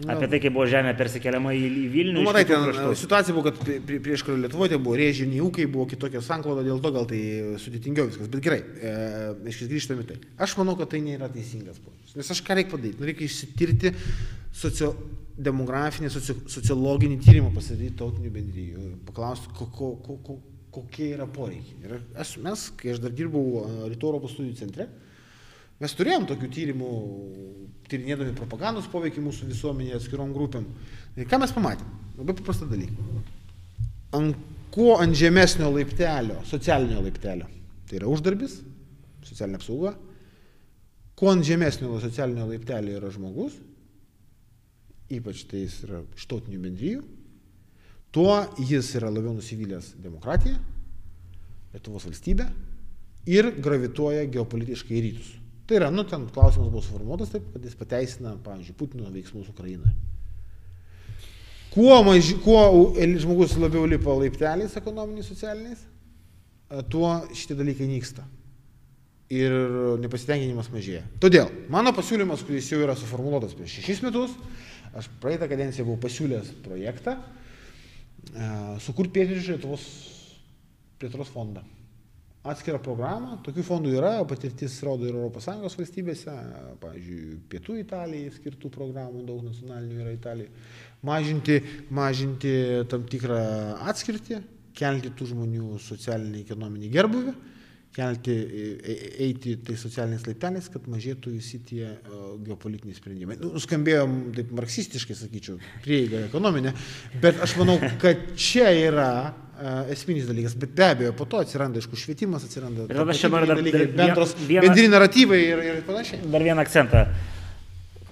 [0.10, 2.18] apie tai, kaip buvo žemė persikeliama į, į Vilnių.
[2.18, 2.94] Nu, matai, ten kraštų.
[3.00, 6.94] situacija buvo, kad prie, prieš karą Lietuvoje buvo rėžiniai ūkiai, buvo kitokia sankloda, dėl to
[6.96, 7.22] gal tai
[7.64, 8.32] sudėtingiau viskas.
[8.34, 8.94] Bet gerai, e,
[9.52, 10.20] aš grįžtame tai.
[10.44, 12.16] Aš manau, kad tai nėra teisingas požiūris.
[12.20, 13.00] Nes aš ką reikia padaryti?
[13.02, 13.94] Nu, reikia išsitirti
[14.54, 14.94] socio
[15.34, 20.38] demografinį, soci, sociologinį tyrimą pasidaryti tautinių bendryjų, paklausti, ko, ko, ko, ko,
[20.74, 21.80] kokie yra poreikiai.
[21.86, 24.88] Ir aš, mes, kai aš dar dirbau Rytų Europos studijų centre,
[25.82, 26.92] mes turėjom tokių tyrimų,
[27.94, 30.66] tyrinėdami propagandos poveikį mūsų visuomenėje atskirom grupėm.
[31.16, 31.90] Ir ką mes pamatėm?
[32.18, 33.22] Labai paprastą dalyką.
[34.18, 34.38] Ant
[34.74, 37.50] kuo ant žemesnio laiptelio, socialinio laiptelio,
[37.90, 38.58] tai yra uždarbis,
[39.28, 39.94] socialinė apsauga,
[41.20, 43.60] kuo ant žemesnio socialinio laiptelio yra žmogus,
[45.14, 47.04] ypač tai jis yra iš tautinių bendryjų,
[48.14, 48.38] tuo
[48.70, 50.58] jis yra labiau nusivylęs demokratiją,
[51.74, 52.46] Lietuvos valstybę
[53.26, 55.30] ir gravituoja geopolitiškai į rytus.
[55.68, 59.94] Tai yra, nu, ten klausimas buvo suformuotas taip, kad jis pateisina, pavyzdžiui, Putino veiksmus Ukrainoje.
[61.74, 65.86] Kuo, maži, kuo žmogus labiau lipa laipteliais ekonominiais, socialiniais,
[66.92, 68.26] tuo šitie dalykai nyksta.
[69.34, 69.56] Ir
[70.04, 71.06] nepasitenkinimas mažėja.
[71.24, 74.36] Todėl mano pasiūlymas, kuris jau yra suformuoluotas prieš šešis metus,
[74.94, 77.16] aš praeitą kadenciją buvau pasiūlęs projektą,
[78.84, 79.88] sukurti pietryčių Lietuvos
[81.02, 81.64] plėtros fondą
[82.44, 86.34] atskirą programą, tokių fondų yra, patirtis rodo ir ES valstybėse,
[86.82, 90.52] pavyzdžiui, Pietų Italijai skirtų programų daug nacionalinių yra Italijai,
[91.08, 91.62] mažinti,
[91.96, 92.54] mažinti
[92.92, 93.40] tam tikrą
[93.88, 94.42] atskirtį,
[94.76, 97.34] kelti tų žmonių socialinį, ekonominį gerbuvį,
[97.94, 98.96] kelti, e, e,
[99.28, 101.92] eiti tai socialiniais laipteliais, kad mažėtų visi tie
[102.44, 103.38] geopolitiniai sprendimai.
[103.40, 106.74] Nu, skambėjo taip marksistiškai, sakyčiau, prieiga ekonominė,
[107.24, 109.12] bet aš manau, kad čia yra
[109.94, 113.48] esminis dalykas, bet be abejo, po to atsiranda, aišku, švietimas, atsiranda ir aš čia noriu
[113.48, 116.20] dar, dalykai, bendros, vieną, bendri naratyvai ir, ir panašiai.
[116.34, 117.06] Dar vieną akcentą.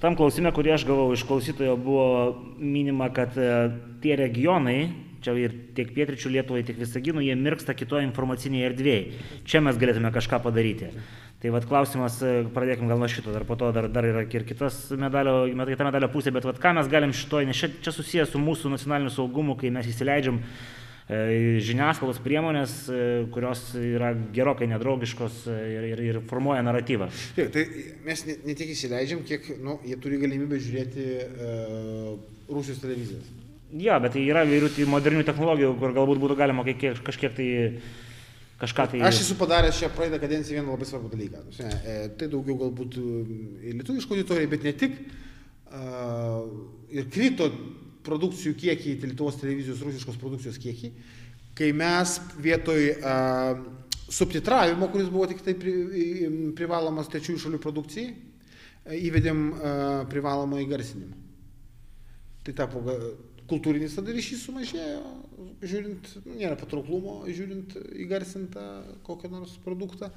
[0.01, 2.05] Tam klausime, kurį aš gavau iš klausytojo, buvo
[2.57, 3.49] minima, kad e,
[4.01, 4.79] tie regionai,
[5.21, 9.21] čia ir tiek pietričių Lietuvai, tiek Visaginų, jie mirksta kitoje informacinėje erdvėje.
[9.45, 10.89] Čia mes galėtume kažką padaryti.
[11.41, 14.47] Tai vad klausimas, e, pradėkim gal nuo šito, dar po to dar, dar yra ir
[14.47, 18.33] kitas medalio, kita medalio pusė, bet vad ką mes galim šitoje, nes čia, čia susijęs
[18.33, 22.99] su mūsų nacionaliniu saugumu, kai mes įsileidžiam E, žiniasklaidos priemonės, e,
[23.33, 27.09] kurios yra gerokai nedraugiškos e, ir, ir, ir formuoja naratyvą.
[27.35, 27.65] Taip, tai
[28.05, 32.13] mes ne, ne tiek įsileidžiam, kiek nu, jie turi galimybę žiūrėti uh,
[32.51, 33.27] Rusijos televizijas.
[33.71, 37.49] Ja, bet tai yra įvairių modernių technologijų, kur galbūt būtų galima kiek, kažkiek tai
[38.61, 39.03] kažką tai...
[39.07, 41.43] Aš esu padaręs šią praeitą kadenciją vieną labai svarbų dalyką.
[42.19, 42.97] Tai daugiau galbūt
[43.79, 44.99] lietuviško auditorijai, bet ne tik.
[46.91, 47.47] Ir krito
[48.05, 50.91] produkcijų kiekį, Lietuvos televizijos rusiškos produkcijos kiekį,
[51.57, 53.61] kai mes vietoj uh,
[54.11, 55.73] subtitravimo, kuris buvo tik tai pri,
[56.57, 58.13] privalomas trečiųjų šalių produkcijai,
[58.97, 59.65] įvedėm uh,
[60.11, 61.19] privalomą įgarsinimą.
[62.41, 62.81] Tai tapo
[63.51, 65.01] kultūrinis tada ryšys sumažėjo,
[65.61, 68.63] žiūrint, nėra patrauklumo, žiūrint įgarsintą
[69.05, 70.09] kokią nors produktą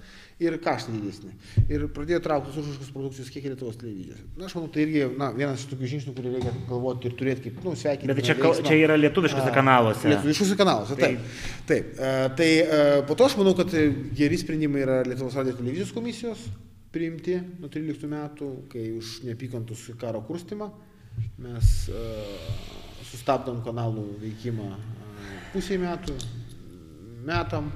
[0.42, 1.32] ir kaštai didesni.
[1.72, 4.22] Ir pradėjo trauktis užraškus produkcijos kiek Lietuvos televizijos.
[4.38, 7.48] Na, aš manau, tai irgi na, vienas iš tokių žingsnių, kurį reikia galvoti ir turėti
[7.48, 8.10] kaip, nu, sveikinti.
[8.12, 8.68] Bet čia, veiksmą.
[8.68, 10.12] čia yra lietuviškose kanaluose.
[10.12, 11.24] Lietuviškose kanaluose, taip.
[11.24, 11.66] Taip.
[11.70, 11.90] taip.
[11.98, 13.74] Uh, tai uh, po to aš manau, kad
[14.16, 16.48] geri sprendimai yra Lietuvos radio televizijos komisijos
[16.94, 20.70] priimti nuo 13 metų, kai už neapykantus karo kurstimą
[21.42, 22.83] mes uh,
[23.14, 24.68] sustabdom kanalų veikimą
[25.54, 26.18] pusiai metų,
[27.26, 27.70] metam.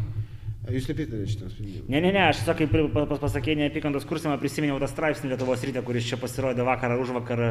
[0.69, 1.85] Jūs nepritarėte šitam sprendimui?
[1.89, 5.83] Ne, ne, ne, aš tiesiog kaip pas, pasakė neapykantos kursimą prisiminiau tą straipsnį Lietuvos rytė,
[5.87, 7.43] kuris čia pasirodė vakar ar už vakar,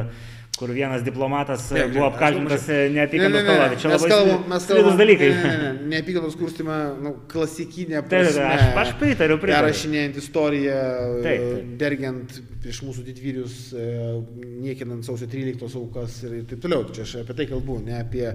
[0.58, 3.70] kur vienas diplomatas ne, buvo apkaltintas neapykantos kalba.
[3.72, 5.30] Tai čia labai kalbam, mes kalbam dalykai.
[5.34, 8.44] Ne, ne, ne, neapykantos kurstimą, nu, klasikinė prasme.
[8.44, 9.66] Taip, aš, aš pritariu, pritariu.
[9.68, 10.78] Perrašinėjant istoriją,
[11.26, 11.74] taip, taip.
[11.82, 13.84] dergiant prieš mūsų didvyrius, e,
[14.64, 16.86] niekinant sausio 13 aukas ir taip toliau.
[16.92, 18.34] Čia aš apie tai kalbu, ne apie e,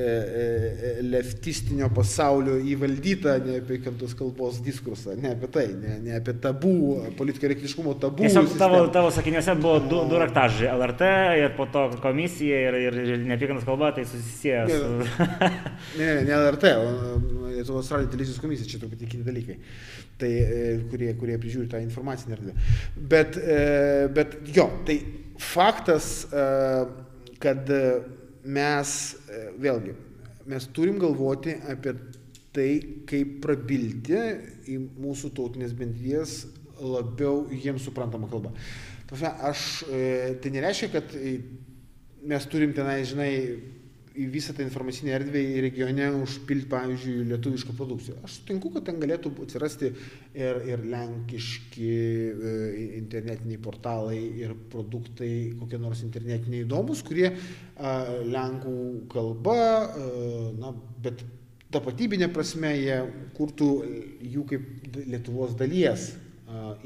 [0.00, 6.74] e, leftistinio pasaulio įvaldytą neapykantos kalbos diskursą, ne apie tai, ne, ne apie tabų,
[7.18, 8.24] politikorektiškumo tabų.
[8.26, 13.24] Tiesiog tavo, tavo sakiniuose buvo du, du raktažai- LRT ir po to komisija ir, ir
[13.30, 15.08] neapykantos kalba, tai susisieja su...
[16.00, 19.58] ne, ne, ne LRT, o Lietuvos radio televizijos komisija, čia truputį kiti dalykai
[20.20, 22.54] tai, e, kurie, kurie prižiūri tą informacinę erdvę.
[22.96, 24.98] Bet, e, bet jo, tai
[25.40, 26.46] faktas, e,
[27.40, 27.70] kad
[28.44, 28.90] mes,
[29.60, 29.94] vėlgi,
[30.50, 31.94] mes turim galvoti apie
[32.54, 32.70] tai,
[33.10, 34.20] kaip prabilti
[34.70, 36.40] į mūsų tautinės bendrijas
[36.80, 38.54] labiau jiems suprantamą kalbą.
[39.20, 39.66] Aš,
[40.40, 41.14] tai nereiškia, kad
[42.30, 43.32] mes turim tenai, žinai,
[44.20, 48.16] į visą tą informacinę erdvę į regione užpilti, pavyzdžiui, lietuvišką produkciją.
[48.26, 52.54] Aš sutinku, kad ten galėtų atsirasti ir, ir lenkiški e,
[52.98, 57.94] internetiniai portalai ir produktai, kokie nors internetiniai įdomus, kurie a,
[58.26, 58.74] lenkų
[59.14, 60.08] kalba, a,
[60.58, 60.74] na,
[61.04, 61.22] bet
[61.74, 62.98] tapatybinė prasme jie
[63.36, 63.70] kurtų
[64.34, 66.10] jų kaip Lietuvos dalies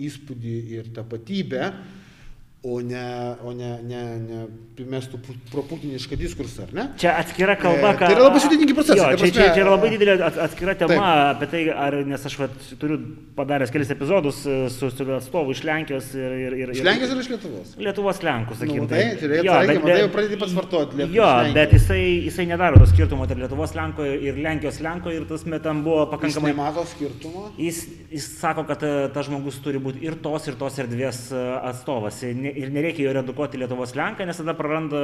[0.00, 1.70] įspūdį ir tapatybę
[2.64, 4.44] o ne, o ne, ne, ne
[4.74, 5.18] primestų
[5.52, 6.84] proputinišką diskursą, ar ne?
[6.98, 8.06] Čia atskira kalba, ką...
[8.06, 9.10] E, tai yra labai sudėtingi procesai.
[9.12, 11.28] Jo, čia, čia, čia yra labai didelė atskira tema taip.
[11.34, 12.96] apie tai, ar, nes aš vat, turiu
[13.36, 16.36] padaręs kelis epizodus e, su, su atstovu iš Lenkijos ir...
[16.46, 17.74] ir, ir iš Lenkijos ir iš Lietuvos?
[17.84, 18.86] Lietuvos Lenkų, sakykime.
[18.86, 21.18] Nu, tai, tai bet, bet, jau pradėti pats vartoti Lietuvos.
[21.20, 22.00] Jo, bet jisai,
[22.30, 26.50] jisai nedaro to skirtumo tarp Lietuvos Lenko ir Lenkijos Lenko ir tas metam buvo pakankamai...
[26.50, 27.46] Jis nemato skirtumo?
[27.60, 32.24] Jis, jis sako, kad e, tas žmogus turi būti ir tos, ir tos erdvės atstovas.
[32.60, 35.02] Ir nereikia jo redukuoti Lietuvos Lenką, nes tada praranda,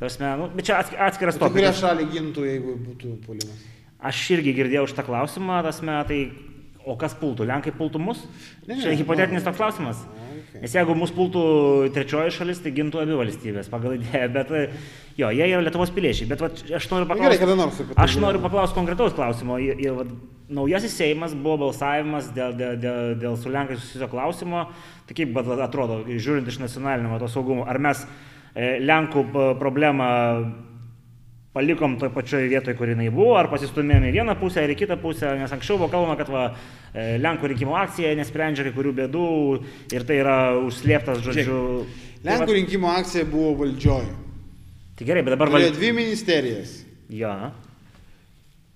[0.00, 1.56] tarsi, nu, bet čia atskiras topikas.
[1.56, 3.68] Kurią šalį gintų, jeigu būtų polimas?
[4.02, 6.20] Aš irgi girdėjau šitą klausimą, tasme, tai
[6.82, 7.46] o kas pultų?
[7.46, 8.24] Lenkai pultų mus?
[8.66, 10.02] Ne, ne, Čia hipotetinis nu, toks klausimas.
[10.08, 10.31] okay.
[10.60, 11.42] Nes jeigu mus pultų
[11.94, 14.50] trečioji šalis, tai gintų abi valstybės pagal idėją, bet
[15.16, 16.28] jo, jie yra Lietuvos piliečiai.
[16.28, 17.86] Bet vat, aš noriu paklausti.
[17.88, 19.56] tai Aš noriu paklausti konkretaus klausimo.
[19.62, 20.10] Ir, ir, vat,
[20.52, 24.66] naujasis Seimas buvo balsavimas dėl, dėl, dėl, dėl su Lenkai susijusio klausimo.
[25.08, 29.24] Tai kaip atrodo, žiūrint iš nacionalinio to saugumo, ar mes e, Lenkų
[29.60, 30.10] problemą
[31.52, 34.96] palikom toj pačioj vietoje, kur jinai buvo, ar pasistumėjome į vieną pusę ar į kitą
[35.00, 36.44] pusę, nes anksčiau buvo kalbama, kad va,
[36.94, 39.26] e, Lenkų rinkimų akcija nesprendžia kai kurių bėdų
[39.92, 41.58] ir tai yra užslėptas, žodžiu.
[41.82, 44.08] Tai, Lenkų va, rinkimų akcija buvo valdžioj.
[44.96, 45.76] tai gerai, bet dabar valdžia.
[45.76, 46.80] dvi ministerijas.
[47.12, 47.52] Ja.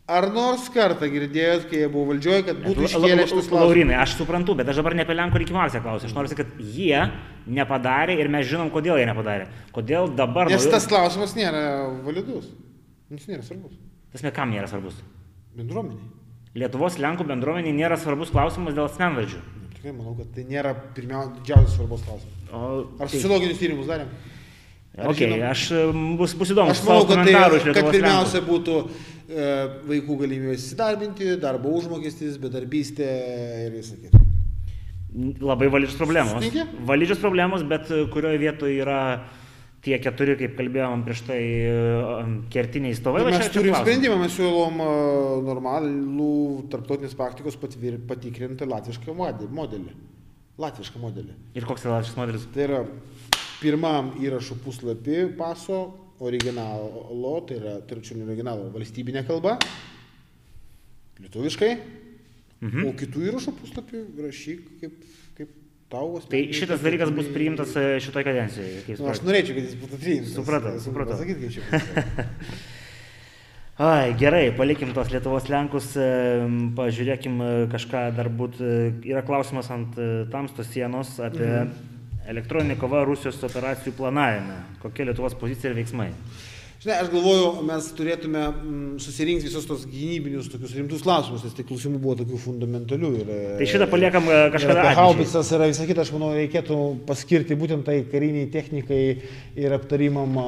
[0.07, 3.57] Ar nors kartą girdėjot, kai jie buvo valdžioj, kad būtų iškėlę šitus klausimus?
[3.65, 6.11] Laurinai, aš suprantu, bet aš dabar ne apie Lenkų rinkimų akciją klausiu.
[6.11, 7.01] Aš noriu sakyti, kad jie
[7.57, 9.49] nepadarė ir mes žinom, kodėl jie nepadarė.
[9.75, 10.53] Kodėl dabar...
[10.53, 11.65] Nes tas klausimas nėra
[12.07, 12.53] validus.
[13.11, 13.77] Jis nėra svarbus.
[14.13, 14.97] Tasme, kam nėra svarbus?
[15.57, 16.09] Bendruomeniai.
[16.57, 19.43] Lietuvos Lenkų bendruomenė nėra svarbus klausimas dėl asmenvardžių.
[19.77, 22.49] Tikrai manau, kad tai nėra pirmiausia didžiausias svarbos klausimas.
[22.51, 22.63] O,
[22.99, 24.09] Ar tai- sociologinius tyrimus darėm?
[24.97, 25.43] ar Ok, žinom?
[25.51, 25.65] aš
[26.19, 26.73] bus, bus įdomu.
[26.73, 28.49] Aš manau, kad, tai, kad pirmiausia Lenkų.
[28.53, 28.77] būtų
[29.29, 29.49] e,
[29.93, 33.11] vaikų galimybės įsidarbinti, darbo užmokestis, bedarbystė
[33.67, 34.23] ir visą kitą.
[35.41, 36.33] Labai validžios problemos.
[36.41, 36.65] Sutinki?
[36.89, 38.99] Validžios problemos, bet e, kurioje vietoje yra
[39.87, 41.39] tie keturi, kaip kalbėjom prieš tai,
[41.71, 43.23] e, kertiniai stovai.
[43.23, 44.89] va Mes čia- čia turim sprendimą, mes siūlom e,
[45.47, 46.31] normalų
[46.73, 49.95] tarptautinės praktikos patvir, patikrinti latvišką model- modelį.
[50.59, 51.37] Latvišką modelį.
[51.55, 52.47] Ir koks yra šis modelis?
[52.53, 52.81] Tai yra
[53.61, 59.59] pirmam įrašų puslapį paso originalo, tai yra trečiųjų originalo valstybinė kalba,
[61.21, 61.71] lietuviškai,
[62.61, 62.87] mhm.
[62.89, 65.05] o kitų įrašų puslapį rašyk kaip
[65.93, 68.97] tau Tai šitas dalykas tu- bus priimtas e, šitoj kadencijoje.
[68.99, 70.33] Nu, aš norėčiau, kad jis būtų priimtas.
[70.35, 71.19] Supratau, supratau.
[71.21, 71.61] Bus.
[73.87, 76.03] Ai, gerai, palikim tos Lietuvos Lenkus, e,
[76.79, 78.53] pažiūrėkim e, kažką dar būt.
[79.05, 79.93] Yra klausimas ant
[80.33, 81.71] tamstos sienos apie mhm.
[82.35, 84.57] elektroninį kovą Rusijos operacijų planavime.
[84.83, 86.11] Kokia Lietuvos pozicija ir veiksmai?
[86.87, 91.65] Žinai, aš galvoju, mes turėtume mm, susirinkti visus tos gynybinius, tokius rimtus klausimus, nes tai
[91.67, 93.09] klausimų buvo tokių fundamentalių.
[93.25, 94.85] Ir, Tai šitą paliekam e, kažkada.
[94.95, 96.77] haubicas ir visą kitą, aš manau, reikėtų
[97.09, 99.01] paskirti būtent tai kariniai technikai
[99.59, 100.39] ir aptarimam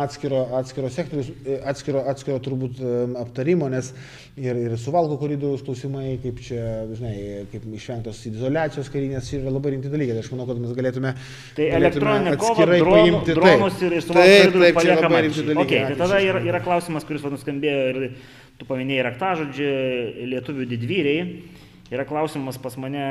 [0.00, 2.82] atskiro, atskiro sektorius, e, atskiro, atskiro turbūt
[3.22, 3.92] aptarimo, nes
[4.36, 6.60] ir, ir suvalko koridoriaus klausimai, kaip čia,
[6.90, 7.14] žinai,
[7.52, 10.16] kaip išvengtos izolacijos karinės yra labai rimti dalykai.
[10.16, 11.12] Tai aš manau, kad mes galėtume,
[11.58, 15.50] Tai elektroninė kova, paimti dronus ir Taip, suvalkų taip, čia paliekam labai rimti ateičiai.
[15.52, 15.66] dalykai.
[15.66, 18.00] Okay, tai tada yra, yra klausimas, kuris nuskambėjo ir
[18.58, 19.68] tu paminėjai raktažodžių
[20.32, 21.28] lietuvių didvyriai.
[21.94, 23.04] Yra klausimas pas mane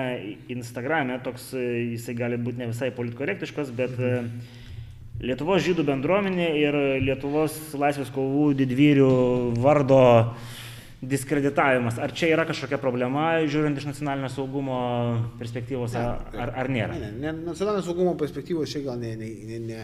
[0.52, 4.16] Instagram'e, toks jisai gali būti ne visai politkorektiškas, bet e,
[5.24, 9.12] Lietuvos žydų bendruomenė ir Lietuvos laisvės kovų didvyrių
[9.62, 10.02] vardo
[11.10, 11.98] diskreditavimas.
[12.02, 14.78] Ar čia yra kažkokia problema, žiūrint iš nacionalinio saugumo
[15.40, 16.98] perspektyvos, ar, ar, ar nėra?
[17.00, 19.84] Ne, ne, ne, nacionalinio saugumo perspektyvos čia gal ne, ne, ne, ne,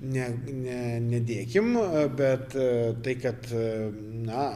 [0.00, 0.78] ne, ne,
[1.08, 1.74] nedėkim,
[2.18, 2.70] bet e,
[3.04, 3.90] tai, kad, e,
[4.28, 4.48] na,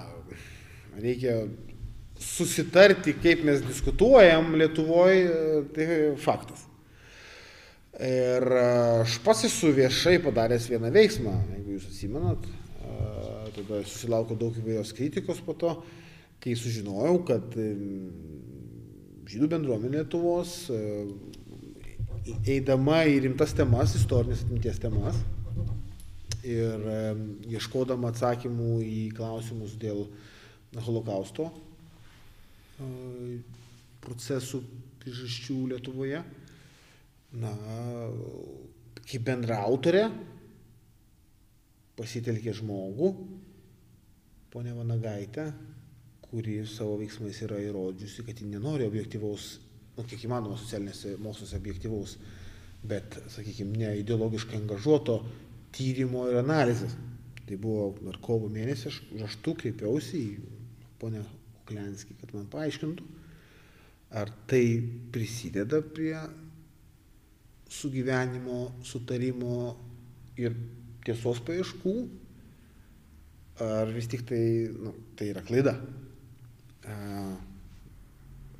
[1.00, 1.42] reikia
[2.20, 5.30] susitarti, kaip mes diskutuojam Lietuvoje,
[5.74, 5.86] tai
[6.20, 6.66] faktas.
[8.00, 8.46] Ir
[9.02, 12.46] aš pats esu viešai padaręs vieną veiksmą, jeigu jūs atsimenat,
[13.60, 15.74] tada susilaukiau daug įvairios kritikos po to,
[16.40, 17.56] kai sužinojau, kad
[19.30, 20.80] žydų bendruomenė Lietuvos, e,
[22.56, 25.20] eidama į rimtas temas, istorinės atminties temas
[26.46, 26.84] ir
[27.52, 30.06] ieškodama atsakymų į klausimus dėl
[30.86, 31.50] holokausto
[32.80, 33.40] e,
[34.00, 34.62] procesų
[35.00, 36.22] priežasčių Lietuvoje,
[37.40, 37.50] na,
[39.04, 40.08] kaip bendra autorė
[41.98, 43.10] pasitelkė žmogų,
[44.50, 45.52] ponę Vanagaitę,
[46.22, 49.60] kuri savo veiksmais yra įrodžiusi, kad ji nenori objektivaus,
[49.96, 52.16] nu, kiek įmanoma socialinėse moksluose objektivaus,
[52.82, 55.20] bet, sakykime, ne ideologiškai angažuoto
[55.74, 56.96] tyrimo ir analizės.
[57.46, 60.34] Tai buvo dar kovo mėnesį, aš raštu kreipiausi į
[61.00, 61.22] ponę
[61.70, 63.06] Klenskį, kad man paaiškintų,
[64.18, 64.64] ar tai
[65.14, 66.16] prisideda prie
[67.70, 69.76] sugyvenimo, sutarimo
[70.38, 70.56] ir
[71.06, 71.94] tiesos paieškų,
[73.64, 74.42] ar vis tik tai,
[74.72, 75.76] nu, tai yra klaida.
[76.84, 76.96] E,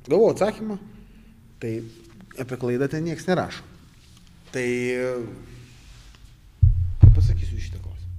[0.07, 0.79] Gavau atsakymą,
[1.61, 1.75] tai
[2.41, 3.61] apie klaidą ten niekas nerašo.
[4.51, 4.67] Tai
[7.01, 8.09] kaip pasakysiu šitą klausimą.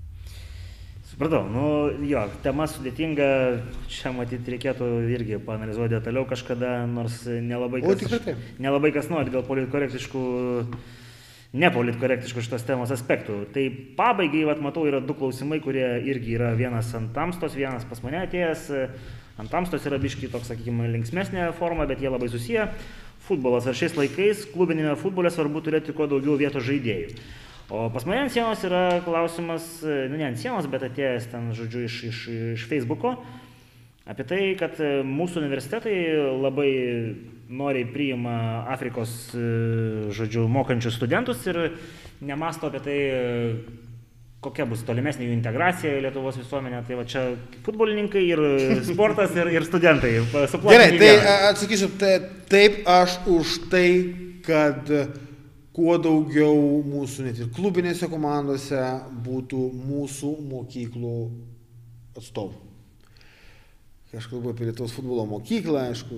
[1.11, 1.64] Supratau, nu
[2.09, 3.26] jo, tema sudėtinga,
[3.93, 8.47] čia matyti reikėtų irgi panalizuoti detaliau kažkada, nors nelabai O, kas, tikrai taip.
[8.62, 10.22] nelabai kas nori dėl politkorektiškų,
[11.53, 13.42] nepolitkorektiškų šitos temos aspektų.
[13.53, 13.64] Tai
[13.98, 18.22] pabaigai, vat, matau, yra du klausimai, kurie irgi yra vienas ant tamstos, vienas pas mane
[18.24, 18.70] atėjęs.
[19.40, 22.68] Ant tamstos yra biški toks, sakykime, linksmesnė forma, bet jie labai susiję.
[23.22, 23.68] Futbolas.
[23.68, 27.14] Ar šiais laikais klubinėme futbole svarbu turėti kuo daugiau vietos žaidėjų?
[27.72, 31.84] O pas mane ant sienos yra klausimas, nu ne ant sienos, bet atėjęs ten, žodžiu,
[31.86, 32.18] iš, iš,
[32.57, 33.14] iš Facebook'o,
[34.05, 34.76] apie tai, kad
[35.09, 35.94] mūsų universitetai
[36.42, 36.72] labai
[37.53, 38.34] noriai priima
[38.72, 39.12] Afrikos,
[40.16, 41.59] žodžiu, mokančius studentus ir
[42.24, 42.98] nemasto apie tai,
[44.42, 46.80] kokia bus tolimesnė jų integracija į Lietuvos visuomenę.
[46.86, 47.24] Tai va čia
[47.66, 48.42] futbolininkai ir
[48.88, 50.16] sportas ir, ir studentai.
[50.32, 51.12] Gerai, tai
[51.53, 52.16] atsakysiu, tai,
[52.50, 53.86] taip aš už tai,
[54.46, 54.90] kad
[55.72, 58.82] kuo daugiau mūsų net ir klubinėse komandose
[59.24, 61.16] būtų mūsų mokyklų
[62.18, 62.72] atstovų.
[64.13, 66.17] Aš kalbu apie Lietuvos futbolo mokyklą, aišku,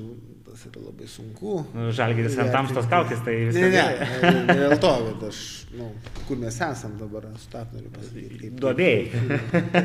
[0.49, 1.61] tas yra labai sunku.
[1.77, 3.69] Nu, Žalgiris ant tamstos kaukės, tai visai.
[3.71, 3.85] Ne,
[4.25, 5.39] ne, ne dėl to, bet aš,
[5.79, 5.93] nu,
[6.27, 8.51] kur mes esam dabar, aš tą noriu pasakyti.
[8.59, 9.23] Duobėjai.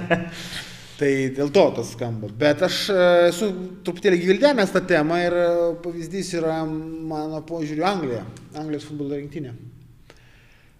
[0.99, 2.33] tai dėl to tas skamba.
[2.41, 3.53] Bet aš e, esu
[3.85, 5.47] truputėlį gildenęs tą temą ir e,
[5.85, 8.25] pavyzdys yra mano požiūriu Anglija,
[8.57, 9.53] Anglijos futbolo rinktinė.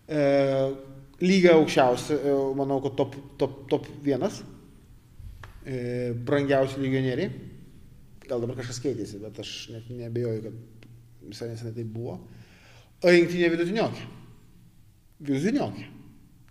[0.10, 0.24] E,
[1.22, 4.42] lyga aukščiausia, e, manau, kad top, top, top vienas
[6.26, 7.30] brangiausi legionieriai.
[8.30, 10.90] Gal dabar kažkas keitėsi, bet aš net nebejoju, kad
[11.30, 12.20] visai nesenai tai buvo.
[13.06, 14.06] Rinktinė vidutiniokė.
[15.26, 15.88] Vidutiniokė.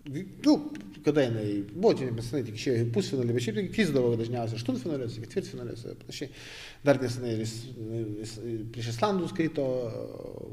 [0.07, 0.71] Nu,
[1.03, 5.91] kada jinai, buvo čia nesenai tik išėjo į pusfinalį, bet šiaip krizdavo dažniausiai aštuntfinaliuose, ketvirtfinaliuose
[5.91, 6.29] ir panašiai.
[6.87, 7.53] Dar nesenai jis,
[8.21, 8.33] jis
[8.73, 9.65] prieš Islandus krito,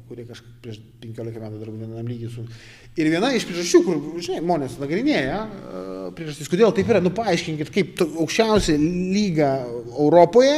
[0.09, 2.47] kurie kažkaip prieš 15 metų dar vienam lygiai su...
[2.99, 5.40] Ir viena iš priežasčių, kur, žinai, žmonės nagrinėja,
[6.18, 9.53] priežastys, kodėl taip yra, nu paaiškinkit, kaip aukščiausia lyga
[9.94, 10.57] Europoje,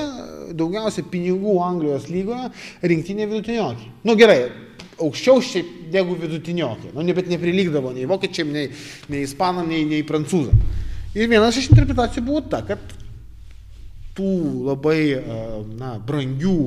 [0.59, 2.49] daugiausia pinigų Anglijos lygoje,
[2.89, 3.93] rinktinė vidutiniokė.
[4.09, 4.41] Nu gerai,
[4.99, 6.93] aukščiau šiaip negu vidutiniokė.
[6.95, 8.69] Nu, bet neprilygdavo nei vokiečiam, nei,
[9.13, 10.57] nei ispanam, nei, nei prancūzam.
[11.17, 12.83] Ir vienas iš interpretacijų buvo ta, kad
[14.19, 14.33] tų
[14.69, 15.01] labai
[15.79, 16.59] na, brangių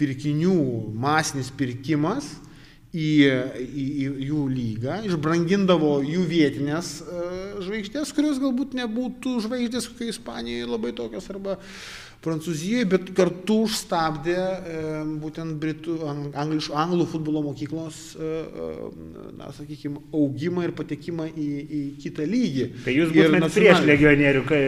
[0.00, 0.56] pirkinių
[0.98, 2.26] masinis pirkimas
[2.92, 3.08] į,
[3.62, 6.94] į, į jų lygą, išbrangindavo jų vietinės
[7.62, 11.58] žvaigždės, kurios galbūt nebūtų žvaigždės kokio Ispanijoje labai tokios arba
[12.22, 14.82] Prancūzijoje, bet kartu užstabdė e,
[15.18, 15.96] būtent Britų,
[16.38, 18.28] angliš, anglų futbolo mokyklos, e,
[18.62, 18.68] e,
[19.40, 22.68] na, sakykime, augimą ir patekimą į, į kitą lygį.
[22.86, 24.62] Tai jūs būtumėte prieš legionierių, kai...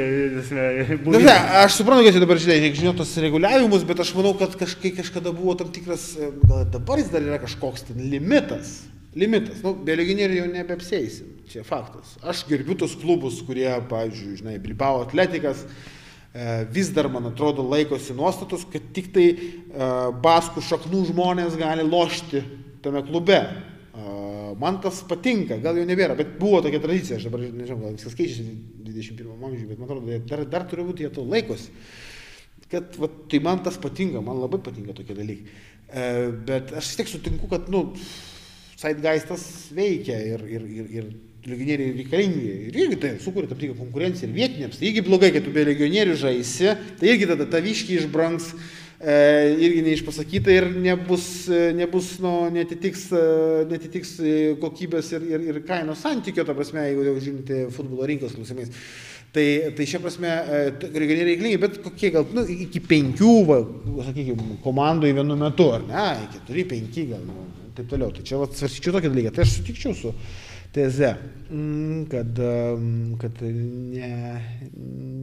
[1.07, 4.59] Na, ne, aš suprantu, kad čia dabar, žinai, žinoti tos reguliavimus, bet aš manau, kad
[4.59, 6.11] kažkai kažkada buvo tam tikras,
[6.43, 8.81] gal dabar jis dar yra kažkoks ten limitas.
[9.15, 12.17] Limitas, nu, be legionierių jau nebeapseisim, čia faktas.
[12.27, 16.04] Aš gerbiu tos klubus, kurie, pavyzdžiui, žinai, Bilbao atletikas, E,
[16.71, 19.91] vis dar, man atrodo, laikosi nuostatos, kad tik tai e,
[20.25, 22.43] baskų šaknų žmonės gali lošti
[22.83, 23.39] tame klube.
[23.39, 24.07] E,
[24.59, 28.19] man tas patinka, gal jau nebėra, bet buvo tokia tradicija, aš dabar nežinau, gal viskas
[28.19, 28.49] keičiasi
[28.89, 31.71] 21 amžiuje, bet man atrodo, dar, dar turi būti jie to laikosi.
[32.73, 35.59] Kad, va, tai man tas patinka, man labai patinka tokie dalykai.
[36.49, 37.93] Bet aš vis tiek sutinku, kad, nu,
[38.75, 41.11] Saitgaistas veikia ir, ir, ir, ir
[41.49, 42.55] legionieriai reikalingi.
[42.69, 44.79] Ir irgi tai sukuria tam tikrą konkurenciją ir vietiniams.
[44.81, 48.51] Tai irgi blogai, kad tu be legionierių žaisi, tai irgi tada taviškiai išbranks,
[49.01, 49.17] e,
[49.67, 51.27] irgi neišpasakyta ir nebus,
[51.77, 53.09] nebus nu, netitiks,
[53.71, 54.15] netitiks
[54.63, 58.73] kokybės ir, ir, ir kainos santykio, ta prasme, jeigu jau žinote futbolo rinkos klausimais.
[59.35, 60.31] Tai, tai šia prasme,
[60.79, 63.57] regioniai reikalingi, bet kokie gal, nu, iki penkių, va,
[64.07, 66.05] sakykime, komandų į vienu metu, ar ne,
[66.37, 68.15] keturi, penki gal, nu, taip toliau.
[68.15, 69.33] Tai čia, va, svarstyčiau tokį dalyką.
[69.35, 70.13] Tai aš sutikčiau su,
[70.75, 71.15] teze,
[71.51, 74.11] mm, kad, mm, kad ne,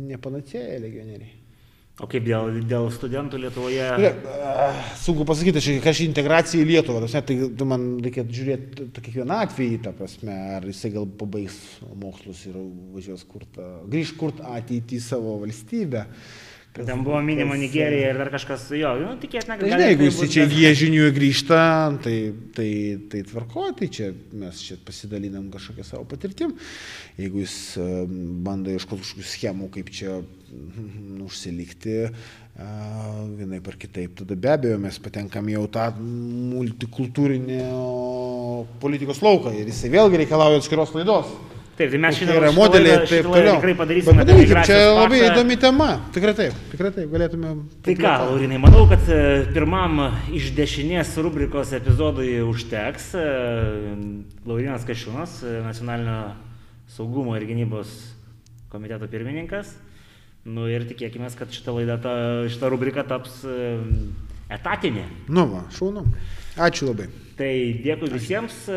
[0.09, 1.37] ne panacėja legionieriai.
[2.01, 3.87] O kaip dėl, dėl studentų Lietuvoje?
[4.97, 9.93] Sunku pasakyti, kažkaip integracija į Lietuvą, tas, tai, tai man reikėtų žiūrėti kiekvieną atvejį, ta
[9.93, 11.59] prasme, ar jisai gal pabaigs
[12.01, 12.57] mokslus ir
[12.95, 16.07] važiuos kurta, grįž kurt ateitį į savo valstybę.
[16.07, 19.67] Uh, ten buvo minima Nigerija ir dar kažkas, jo, nu, tikėtina, kad...
[19.67, 21.61] Žinai, jeigu jis čia viežinių grįžta,
[22.03, 22.15] tai,
[22.55, 22.69] tai,
[23.11, 26.55] tai tvarko, tai čia mes čia pasidalinam kažkokią savo patirtim.
[27.19, 27.57] Jeigu jis
[28.45, 31.97] bando ieškoti kažkokių schemų, kaip čia mm, užsilikti
[33.37, 37.61] vienai par kitaip, tada be abejo mes patenkam jau tą multikultūrinį
[38.81, 41.31] politikos lauką ir jisai vėlgi reikalauja atskiros laidos.
[41.81, 43.55] Taip, tai mes šiandien yra modeliai ir taip toliau.
[43.57, 44.21] Tikrai padarysime.
[44.21, 45.31] Padarykim, čia labai faktą.
[45.31, 45.87] įdomi tema.
[46.13, 47.53] Tikrai taip, tikrai taip, galėtume.
[47.87, 49.17] Tai ką, Laurinai, manau, kad e,
[49.55, 50.03] pirmam
[50.37, 53.09] iš dešinės rubrikos epizodui užteks.
[53.17, 53.25] E,
[54.45, 56.19] Laurinas Kašiūnas, e, nacionalinio
[56.93, 57.97] saugumo ir gynybos
[58.69, 59.73] komiteto pirmininkas.
[60.45, 62.17] Nu ir tikėkime, kad šita laida, ta,
[62.51, 63.41] šita rubrika taps
[64.53, 65.09] etatinė.
[65.33, 66.05] Nu, va, šaunu.
[66.61, 67.09] Ačiū labai.
[67.41, 68.67] Tai dėkui visiems,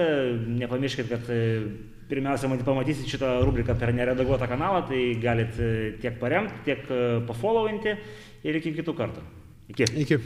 [0.63, 1.35] nepamirškit, kad
[2.09, 5.71] pirmiausia, matyt, pamatysit šitą rubriką per neredaguotą kanalą, tai galit e,
[6.03, 7.97] tiek paremti, tiek e, pafollowinti
[8.45, 9.25] ir iki kitų kartų.
[9.73, 9.89] Iki.
[10.05, 10.21] Iki.